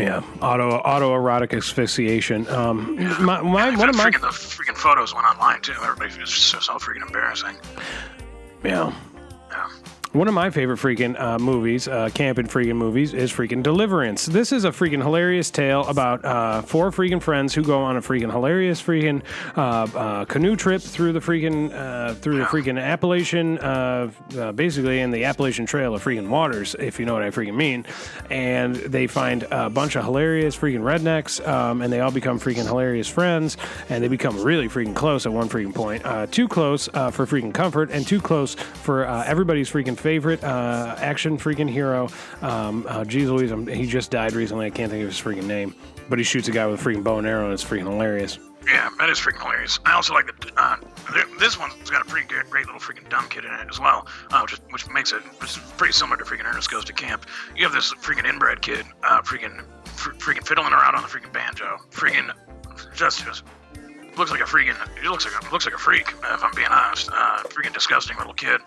[0.02, 2.46] Yeah, auto autoerotic asphyxiation.
[2.48, 5.74] Um, my, my yeah, one of my freaking, the freaking photos went online too.
[5.82, 7.56] Everybody was so, so freaking embarrassing.
[8.64, 8.92] Yeah.
[10.14, 14.26] One of my favorite freaking uh, movies, uh, camping freaking movies, is freaking Deliverance.
[14.26, 18.00] This is a freaking hilarious tale about uh, four freaking friends who go on a
[18.00, 19.24] freaking hilarious freaking
[19.56, 23.56] uh, uh, canoe trip through the freaking uh, through the freaking Appalachian,
[24.54, 27.84] basically in the Appalachian Trail of freaking waters, if you know what I freaking mean.
[28.30, 32.66] And they find a bunch of hilarious freaking rednecks, um, and they all become freaking
[32.66, 33.56] hilarious friends,
[33.88, 36.04] and they become really freaking close at one freaking point.
[36.30, 41.68] Too close for freaking comfort, and too close for everybody's freaking favorite uh, action freaking
[41.68, 42.10] hero.
[42.42, 44.66] Um, uh, geez Louise, I'm, he just died recently.
[44.66, 45.74] I can't think of his freaking name,
[46.10, 48.38] but he shoots a guy with a freaking bow and arrow, and it's freaking hilarious.
[48.66, 49.80] Yeah, that is freaking hilarious.
[49.86, 50.76] I also like the uh,
[51.38, 54.06] this one's got a pretty great, great little freaking dumb kid in it as well,
[54.30, 55.22] uh, which, which makes it
[55.78, 57.24] pretty similar to freaking Ernest Goes to Camp.
[57.56, 61.32] You have this freaking inbred kid, uh, freaking fr- freaking fiddling around on the freaking
[61.32, 62.30] banjo, freaking
[62.94, 63.44] just just
[64.16, 66.68] looks like a freaking he looks like a looks like a freak if I'm being
[66.68, 67.10] honest.
[67.12, 68.60] Uh, freaking disgusting little kid,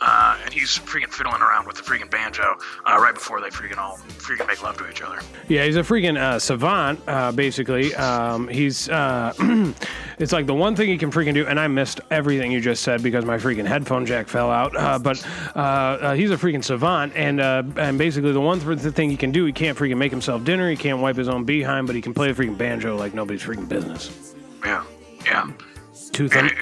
[0.00, 3.78] uh, and he's freaking fiddling around with the freaking banjo uh, right before they freaking
[3.78, 5.20] all freaking make love to each other.
[5.48, 7.94] Yeah, he's a freaking uh, savant, uh, basically.
[7.94, 9.32] Um, he's, uh,
[10.18, 12.82] it's like the one thing he can freaking do, and I missed everything you just
[12.82, 14.76] said because my freaking headphone jack fell out.
[14.76, 15.24] Uh, but
[15.54, 19.16] uh, uh, he's a freaking savant, and uh, and basically the one th- thing he
[19.16, 21.96] can do, he can't freaking make himself dinner, he can't wipe his own behind, but
[21.96, 24.34] he can play the freaking banjo like nobody's freaking business.
[24.64, 24.84] Yeah,
[25.24, 25.50] yeah.
[26.12, 26.52] Two thumbs.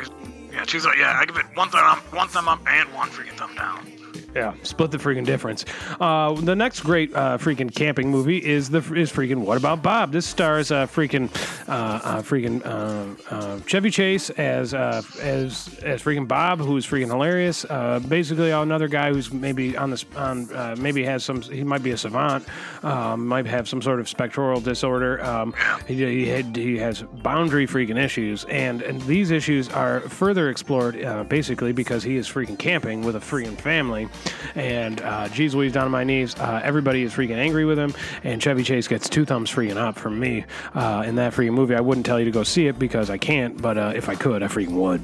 [0.53, 3.09] yeah, two th- yeah, I give it one thumb up, one thumb up, and one
[3.11, 3.87] freaking thumb down.
[4.35, 5.64] Yeah, split the freaking difference.
[6.01, 10.12] Uh, the next great uh, freaking camping movie is the is freaking What About Bob?
[10.12, 11.30] This stars uh, freaking
[11.68, 17.64] uh, uh, freaking uh, Chevy Chase as as as freaking Bob, who's freaking hilarious.
[18.09, 20.49] Basically, another guy who's maybe on this on
[20.80, 22.47] maybe has some he might be a savant,
[22.83, 25.22] um, might have some sort of spectral disorder.
[25.22, 25.55] Um,
[25.87, 31.28] he he, had, he has boundary freaking issues, and and these issues are further explored
[31.28, 34.09] basically because he is freaking camping with a freaking family,
[34.55, 36.35] and uh, geez Louise down on my knees.
[36.37, 37.95] Uh, everybody is freaking angry with him,
[38.25, 40.45] and Chevy Chase gets two thumbs freaking up from me
[40.75, 41.75] uh, in that freaking movie.
[41.75, 44.14] I wouldn't tell you to go see it because I can't, but uh, if I
[44.14, 45.03] could, I freaking would.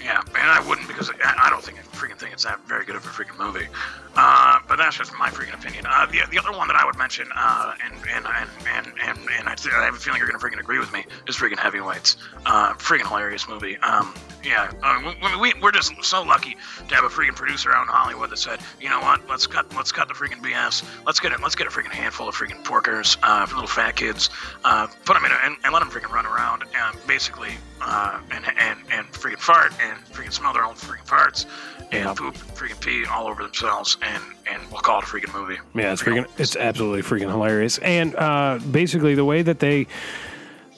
[0.00, 2.84] Yeah, and I wouldn't because I, I don't think I freaking think it's that very
[2.84, 3.66] good of a freaking movie.
[4.16, 5.84] Uh, but that's just my freaking opinion.
[5.88, 9.18] Uh, the, the other one that I would mention, uh, and and and and and,
[9.38, 12.16] and I, I have a feeling you're gonna freaking agree with me, is freaking Heavyweights.
[12.46, 13.76] Uh, freaking hilarious movie.
[13.78, 16.56] Um, yeah, uh, we, we, we're just so lucky
[16.88, 19.72] to have a freaking producer out in Hollywood that said, you know what, let's cut
[19.74, 20.84] let's cut the freaking BS.
[21.04, 21.40] Let's get it.
[21.40, 24.30] Let's get a freaking handful of freaking porkers uh, little fat kids.
[24.64, 28.20] Uh, put them in a, and, and let them freaking run around and basically uh,
[28.30, 31.46] and and and freaking fart and freaking smell their own freaking farts
[31.92, 32.14] and Yeah.
[32.14, 35.58] poop, freaking pee all over themselves, and and we'll call it a freaking movie.
[35.74, 36.26] Yeah, it's freaking.
[36.38, 37.78] It's absolutely freaking hilarious.
[37.78, 39.86] And uh, basically, the way that they,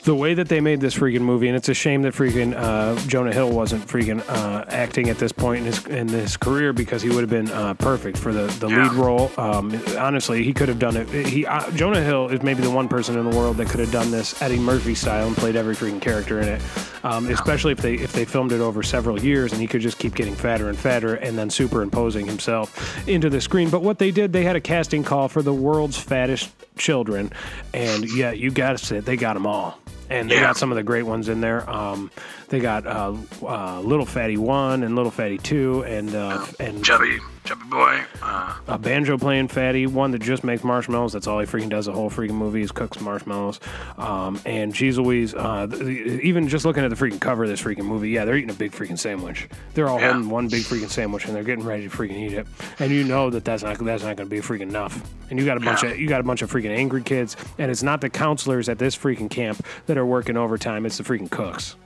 [0.05, 2.98] the way that they made this freaking movie, and it's a shame that freaking uh,
[3.07, 7.03] Jonah Hill wasn't freaking uh, acting at this point in his in his career because
[7.03, 9.30] he would have been uh, perfect for the the lead role.
[9.36, 11.09] Um, honestly, he could have done it.
[11.09, 13.92] He uh, Jonah Hill is maybe the one person in the world that could have
[13.92, 16.62] done this Eddie Murphy style and played every freaking character in it.
[17.03, 19.98] Um, especially if they if they filmed it over several years and he could just
[19.98, 23.70] keep getting fatter and fatter and then superimposing himself into the screen.
[23.70, 27.32] But what they did, they had a casting call for the world's fattest children,
[27.74, 29.78] and yeah, you got to say they got them all.
[30.11, 30.40] And they Yeah.
[30.42, 31.68] got some of the great ones in there.
[31.70, 32.11] Um,
[32.48, 37.18] they got uh, uh, Little Fatty One and Little Fatty Two, and uh, and Chubby,
[37.45, 38.01] chubby boy.
[38.22, 41.12] Uh, a banjo playing fatty, one that just makes marshmallows.
[41.12, 43.61] That's all he freaking does the whole freaking movie is cooks marshmallows.
[43.99, 47.61] Um, and geez Louise, uh, th- even just looking at the freaking cover of this
[47.62, 49.49] freaking movie, yeah, they're eating a big freaking sandwich.
[49.74, 50.12] They're all Yeah.
[50.12, 52.47] holding one big freaking sandwich and they're getting ready to freaking eat it.
[52.78, 55.03] And you know that that's not that's not going to be freaking enough.
[55.30, 55.91] And you got a bunch Yeah.
[55.91, 58.78] of you got a bunch of freaking angry kids, and it's not the counselors at
[58.78, 60.84] this freaking camp that are working overtime.
[60.86, 61.76] It's the freaking cooks.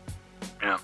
[0.63, 0.79] yeah.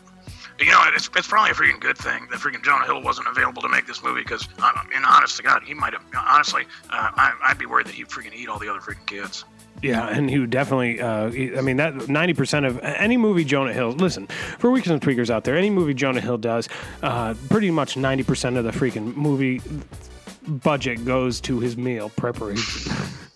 [0.61, 3.63] You know, it's, it's probably a freaking good thing that freaking Jonah Hill wasn't available
[3.63, 6.05] to make this movie because, uh, and honest to God, he might have.
[6.15, 9.45] Honestly, uh, I, I'd be worried that he'd freaking eat all the other freaking kids.
[9.83, 11.01] Yeah, and he would definitely.
[11.01, 13.93] Uh, I mean, that ninety percent of any movie Jonah Hill.
[13.93, 14.27] Listen,
[14.59, 16.69] for weakers and tweakers out there, any movie Jonah Hill does,
[17.03, 19.63] uh, pretty much ninety percent of the freaking movie
[20.47, 22.93] budget goes to his meal preparation.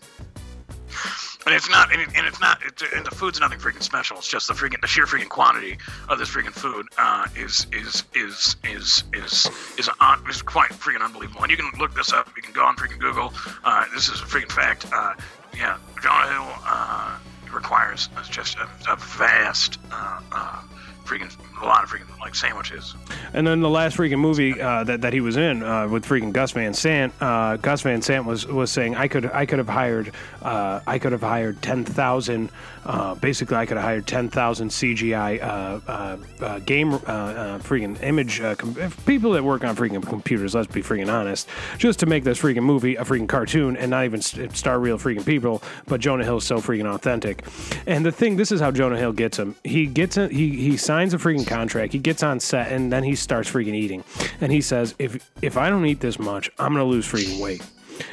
[1.47, 4.17] And it's not, and, it, and it's not, it's, and the food's nothing freaking special.
[4.17, 5.77] It's just the freaking, the sheer freaking quantity
[6.09, 11.03] of this freaking food uh, is is is is is is on, is quite freaking
[11.03, 11.43] unbelievable.
[11.43, 12.31] And you can look this up.
[12.35, 13.33] You can go on freaking Google.
[13.63, 14.87] Uh, this is a freaking fact.
[14.91, 15.15] Uh,
[15.55, 17.19] yeah, Jonah Hill uh,
[17.53, 20.63] requires just a, a vast, uh, uh,
[21.05, 22.95] freaking, a lot of freaking, like sandwiches.
[23.33, 26.33] And then the last freaking movie uh, that that he was in uh, with freaking
[26.33, 29.69] Gus Van Sant, uh, Gus Van Sant was was saying I could I could have
[29.69, 32.51] hired uh, I could have hired ten thousand.
[32.87, 38.75] Uh, basically, I could have hired ten thousand CGI uh, game freaking image com-
[39.07, 40.55] people that work on freaking computers.
[40.55, 41.49] Let's be freaking honest,
[41.79, 44.99] just to make this freaking movie a freaking cartoon and not even st- star real
[44.99, 45.63] freaking people.
[45.87, 47.45] But Jonah Hill's so freaking authentic.
[47.87, 49.57] And the thing, this is how Jonah Hill gets him.
[49.65, 51.93] He gets a, he he signs a freaking contract.
[51.93, 54.05] He gets on set and then he starts freaking eating.
[54.41, 57.63] And he says, if if I don't eat this much, I'm gonna lose freaking weight.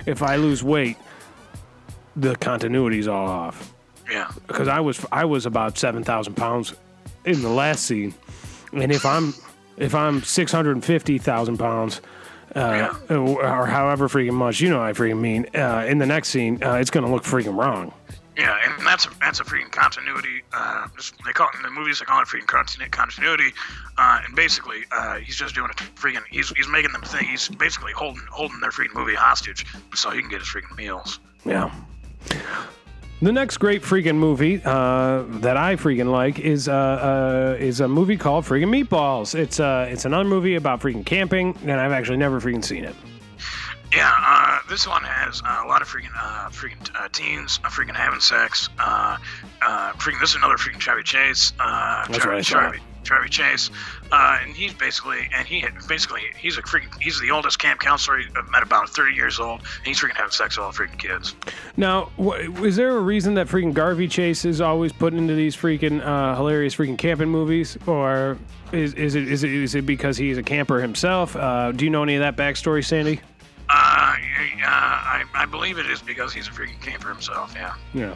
[0.06, 0.98] If I lose weight,
[2.16, 3.74] the continuity's all off.
[4.10, 4.32] Yeah.
[4.48, 6.74] Because I was I was about seven thousand pounds
[7.26, 8.14] in the last scene,
[8.74, 9.34] and if I'm
[9.78, 12.02] if I'm six hundred and fifty thousand pounds.
[12.54, 15.48] Uh, or however freaking much you know I freaking mean.
[15.56, 17.94] Uh, in the next scene, uh, it's gonna look freaking wrong.
[18.42, 20.42] Yeah, and that's a that's a freaking continuity.
[20.52, 22.00] Uh, just- they call it in the movies.
[22.00, 23.54] They call it freaking continu- continuity.
[24.00, 26.24] Uh, and basically, uh, he's just doing a freaking.
[26.32, 27.28] He's, he's making them think.
[27.30, 31.20] He's basically holding holding their freaking movie hostage so he can get his freaking meals.
[31.46, 31.72] Yeah.
[33.22, 37.88] The next great freaking movie uh, that I freaking like is uh, uh, is a
[37.88, 39.36] movie called freaking Meatballs.
[39.36, 42.96] It's uh, it's another movie about freaking camping, and I've actually never freaking seen it.
[43.94, 47.70] Yeah, uh, this one has uh, a lot of freaking uh, freaking uh, teens uh,
[47.70, 48.70] freaking having sex.
[48.80, 49.18] Uh,
[49.62, 51.52] uh, freaking this is another freaking Chevy Chase.
[51.60, 52.76] Uh, That's what I thought.
[53.04, 53.72] Chevy, Chase,
[54.12, 58.20] uh, and he's basically and he basically he's a freaking he's the oldest camp counselor
[58.20, 59.60] He's at about 30 years old.
[59.60, 61.36] And he's freaking having sex with all freaking kids.
[61.76, 65.56] Now, wh- is there a reason that freaking Garvey Chase is always put into these
[65.56, 68.38] freaking uh, hilarious freaking camping movies, or
[68.72, 71.36] is, is it is it is it because he's a camper himself?
[71.36, 73.20] Uh, do you know any of that backstory, Sandy?
[73.74, 74.16] Uh,
[74.58, 77.54] yeah, I, I believe it is because he's a freaking camper himself.
[77.56, 77.74] Yeah.
[77.94, 78.16] Yeah.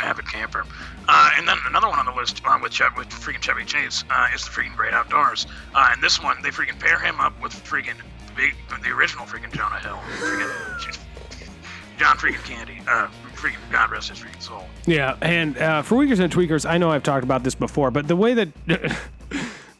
[0.00, 0.64] avid camper.
[1.06, 4.02] Uh, and then another one on the list uh, with Chev- with freaking Chevy Chase
[4.10, 5.46] uh, is the freaking Great Outdoors.
[5.74, 7.94] Uh, and this one, they freaking pair him up with freaking
[8.36, 10.98] big, the original freaking Jonah Hill, freaking
[11.98, 12.80] John freaking Candy.
[12.88, 14.66] Uh, freaking God rest his freaking soul.
[14.86, 18.08] Yeah, and uh, for Weakers and Tweakers, I know I've talked about this before, but
[18.08, 18.48] the way that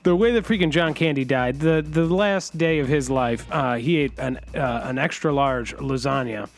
[0.07, 3.75] the way that freaking John Candy died, the the last day of his life, uh,
[3.75, 6.49] he ate an uh, an extra large lasagna,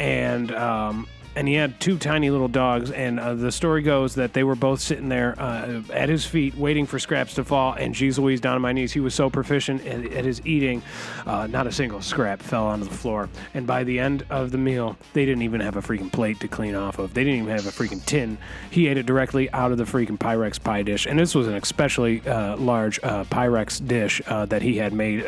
[0.00, 1.06] and um,
[1.38, 4.56] and he had two tiny little dogs, and uh, the story goes that they were
[4.56, 7.74] both sitting there uh, at his feet, waiting for scraps to fall.
[7.74, 10.82] And geez Louise, down on my knees, he was so proficient at, at his eating,
[11.26, 13.28] uh, not a single scrap fell onto the floor.
[13.54, 16.48] And by the end of the meal, they didn't even have a freaking plate to
[16.48, 17.14] clean off of.
[17.14, 18.36] They didn't even have a freaking tin.
[18.72, 21.54] He ate it directly out of the freaking Pyrex pie dish, and this was an
[21.54, 25.24] especially uh, large uh, Pyrex dish uh, that he had made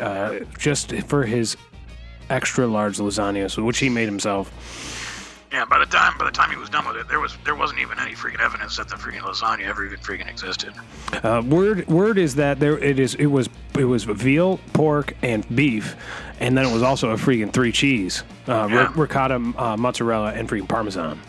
[0.57, 1.55] just for his
[2.29, 4.97] extra large lasagna, which he made himself.
[5.51, 7.55] Yeah, by the time by the time he was done with it, there was there
[7.55, 10.73] wasn't even any freaking evidence that the freaking lasagna ever even freaking existed.
[11.23, 15.45] Uh, word word is that there it is it was it was veal, pork, and
[15.53, 15.95] beef,
[16.39, 18.83] and then it was also a freaking three cheese, uh, Yeah.
[18.87, 21.19] ric- ricotta, uh, mozzarella, and freaking parmesan.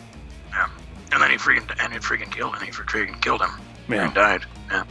[0.51, 0.67] Yeah.
[1.11, 3.51] And then he freaking and it freaking killed and he freaking killed him.
[3.89, 4.05] Yeah.
[4.05, 4.45] And died.
[4.71, 4.83] Yeah.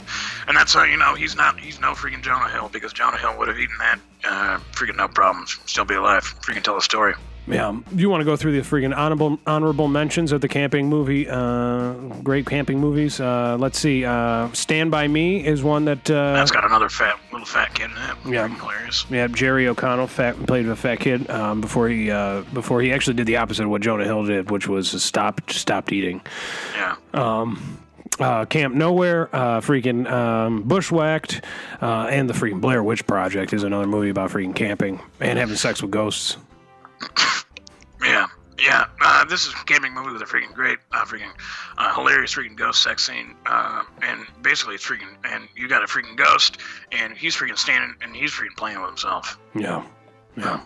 [0.47, 3.39] And that's how you know he's not he's no freaking Jonah Hill because Jonah Hill
[3.39, 7.15] would have eaten that uh, freaking no problems, still be alive, freaking tell the story.
[7.49, 11.29] Yeah, you want to go through the freaking honorable honorable mentions of the camping movie,
[11.29, 13.19] uh, great camping movies.
[13.21, 16.09] Uh, let's see, uh, Stand by Me is one that.
[16.09, 18.35] Uh, That's got another fat little fat kid in it.
[18.35, 18.49] Yeah.
[18.49, 19.07] Hilarious.
[19.11, 22.93] Yeah, Jerry O'Connell fat, played with a fat kid um, before he uh, before he
[22.93, 26.21] actually did the opposite of what Jonah Hill did, which was stopped stopped eating.
[26.77, 26.97] Yeah.
[28.21, 31.41] uh, Camp Nowhere, uh, freaking um, Bushwhacked,
[31.81, 35.57] uh, and the freaking Blair Witch Project is another movie about freaking camping and having
[35.57, 36.37] sex with ghosts.
[38.03, 38.27] Yeah.
[38.59, 41.33] Yeah, uh, this is a camping movie with a freaking great, uh, freaking
[41.79, 45.87] uh, hilarious freaking ghost sex scene, uh, and basically it's freaking, and you got a
[45.87, 46.59] freaking ghost,
[46.93, 49.39] and he's freaking standing, and he's freaking playing with himself.
[49.57, 49.85] Yeah.
[50.37, 50.61] Yeah.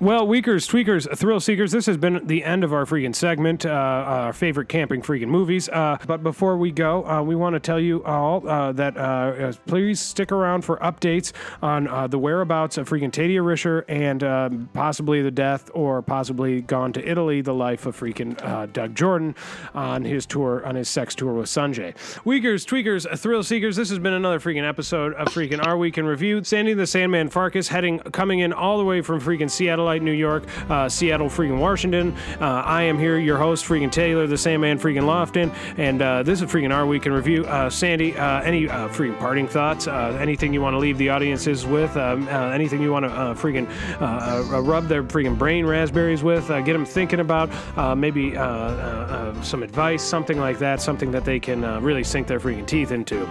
[0.00, 3.70] Well, Weakers, Tweakers, Thrill Seekers, this has been the end of our freaking segment, uh,
[3.70, 5.68] our favorite camping freaking movies.
[5.68, 9.00] Uh, but before we go, uh, we want to tell you all uh, that uh,
[9.00, 11.32] uh, please stick around for updates
[11.62, 17.08] on the whereabouts of freaking Tadia Risher and possibly the death or possibly gone to
[17.08, 18.36] Italy, the life of freaking
[18.72, 19.34] Doug Jordan
[19.74, 21.94] on his tour, on his sex tour with Sanjay.
[22.24, 26.04] Weakers, Tweakers, Thrill Seekers, this has been another freaking episode of freaking Our Week in
[26.04, 26.44] Review.
[26.44, 30.44] Sandy the Sandman Farkas heading, coming in all the way from freaking Seattleite, New York,
[30.68, 32.14] uh, Seattle, freaking Washington.
[32.40, 36.42] Uh, I am here, your host, freaking Taylor the Sandman, freaking Lofton, and uh, this
[36.42, 37.44] is freaking Our Week in Review.
[37.44, 39.86] Uh, Sandy, uh, any uh, freaking parting thoughts?
[39.86, 41.96] Anything you want to leave the audiences with?
[41.96, 43.68] Um, anything you want to freaking
[44.66, 46.48] rub their freaking brain raspberries with?
[46.48, 47.50] Get them thinking about
[47.96, 52.90] maybe some advice, something like that, something that they can really sink their freaking teeth
[52.90, 53.28] into.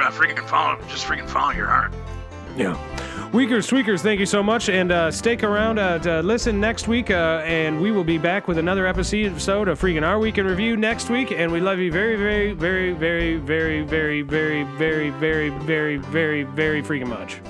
[0.00, 1.92] Uh, freaking follow, just freaking follow your heart.
[2.56, 2.76] Yeah.
[3.32, 4.68] Weakers, Tweakers, thank you so much.
[4.68, 7.10] And uh, stick around uh, to listen next week.
[7.10, 10.76] Uh, and we will be back with another episode of freaking Our Week in Review
[10.76, 11.30] next week.
[11.30, 16.42] And we love you very, very, very, very, very, very, very, very, very, very, very,
[16.42, 17.40] very freaking much.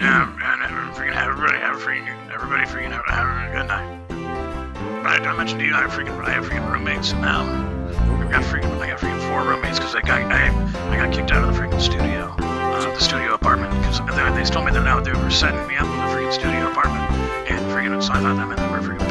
[0.00, 5.04] Yeah, and freaking everybody have a freaking everybody freaking have, have a good night.
[5.04, 7.73] Right, I mentioned to you I freaking I have freaking roommates now.
[8.34, 10.48] Got freaking I got freaking four roommates because I got I,
[10.90, 14.50] I got kicked out of the freaking studio, uh, the studio apartment because they, they
[14.50, 17.04] told me that now they were setting me up in the freaking studio apartment,
[17.48, 19.03] and freaking so I thought that meant they were freaking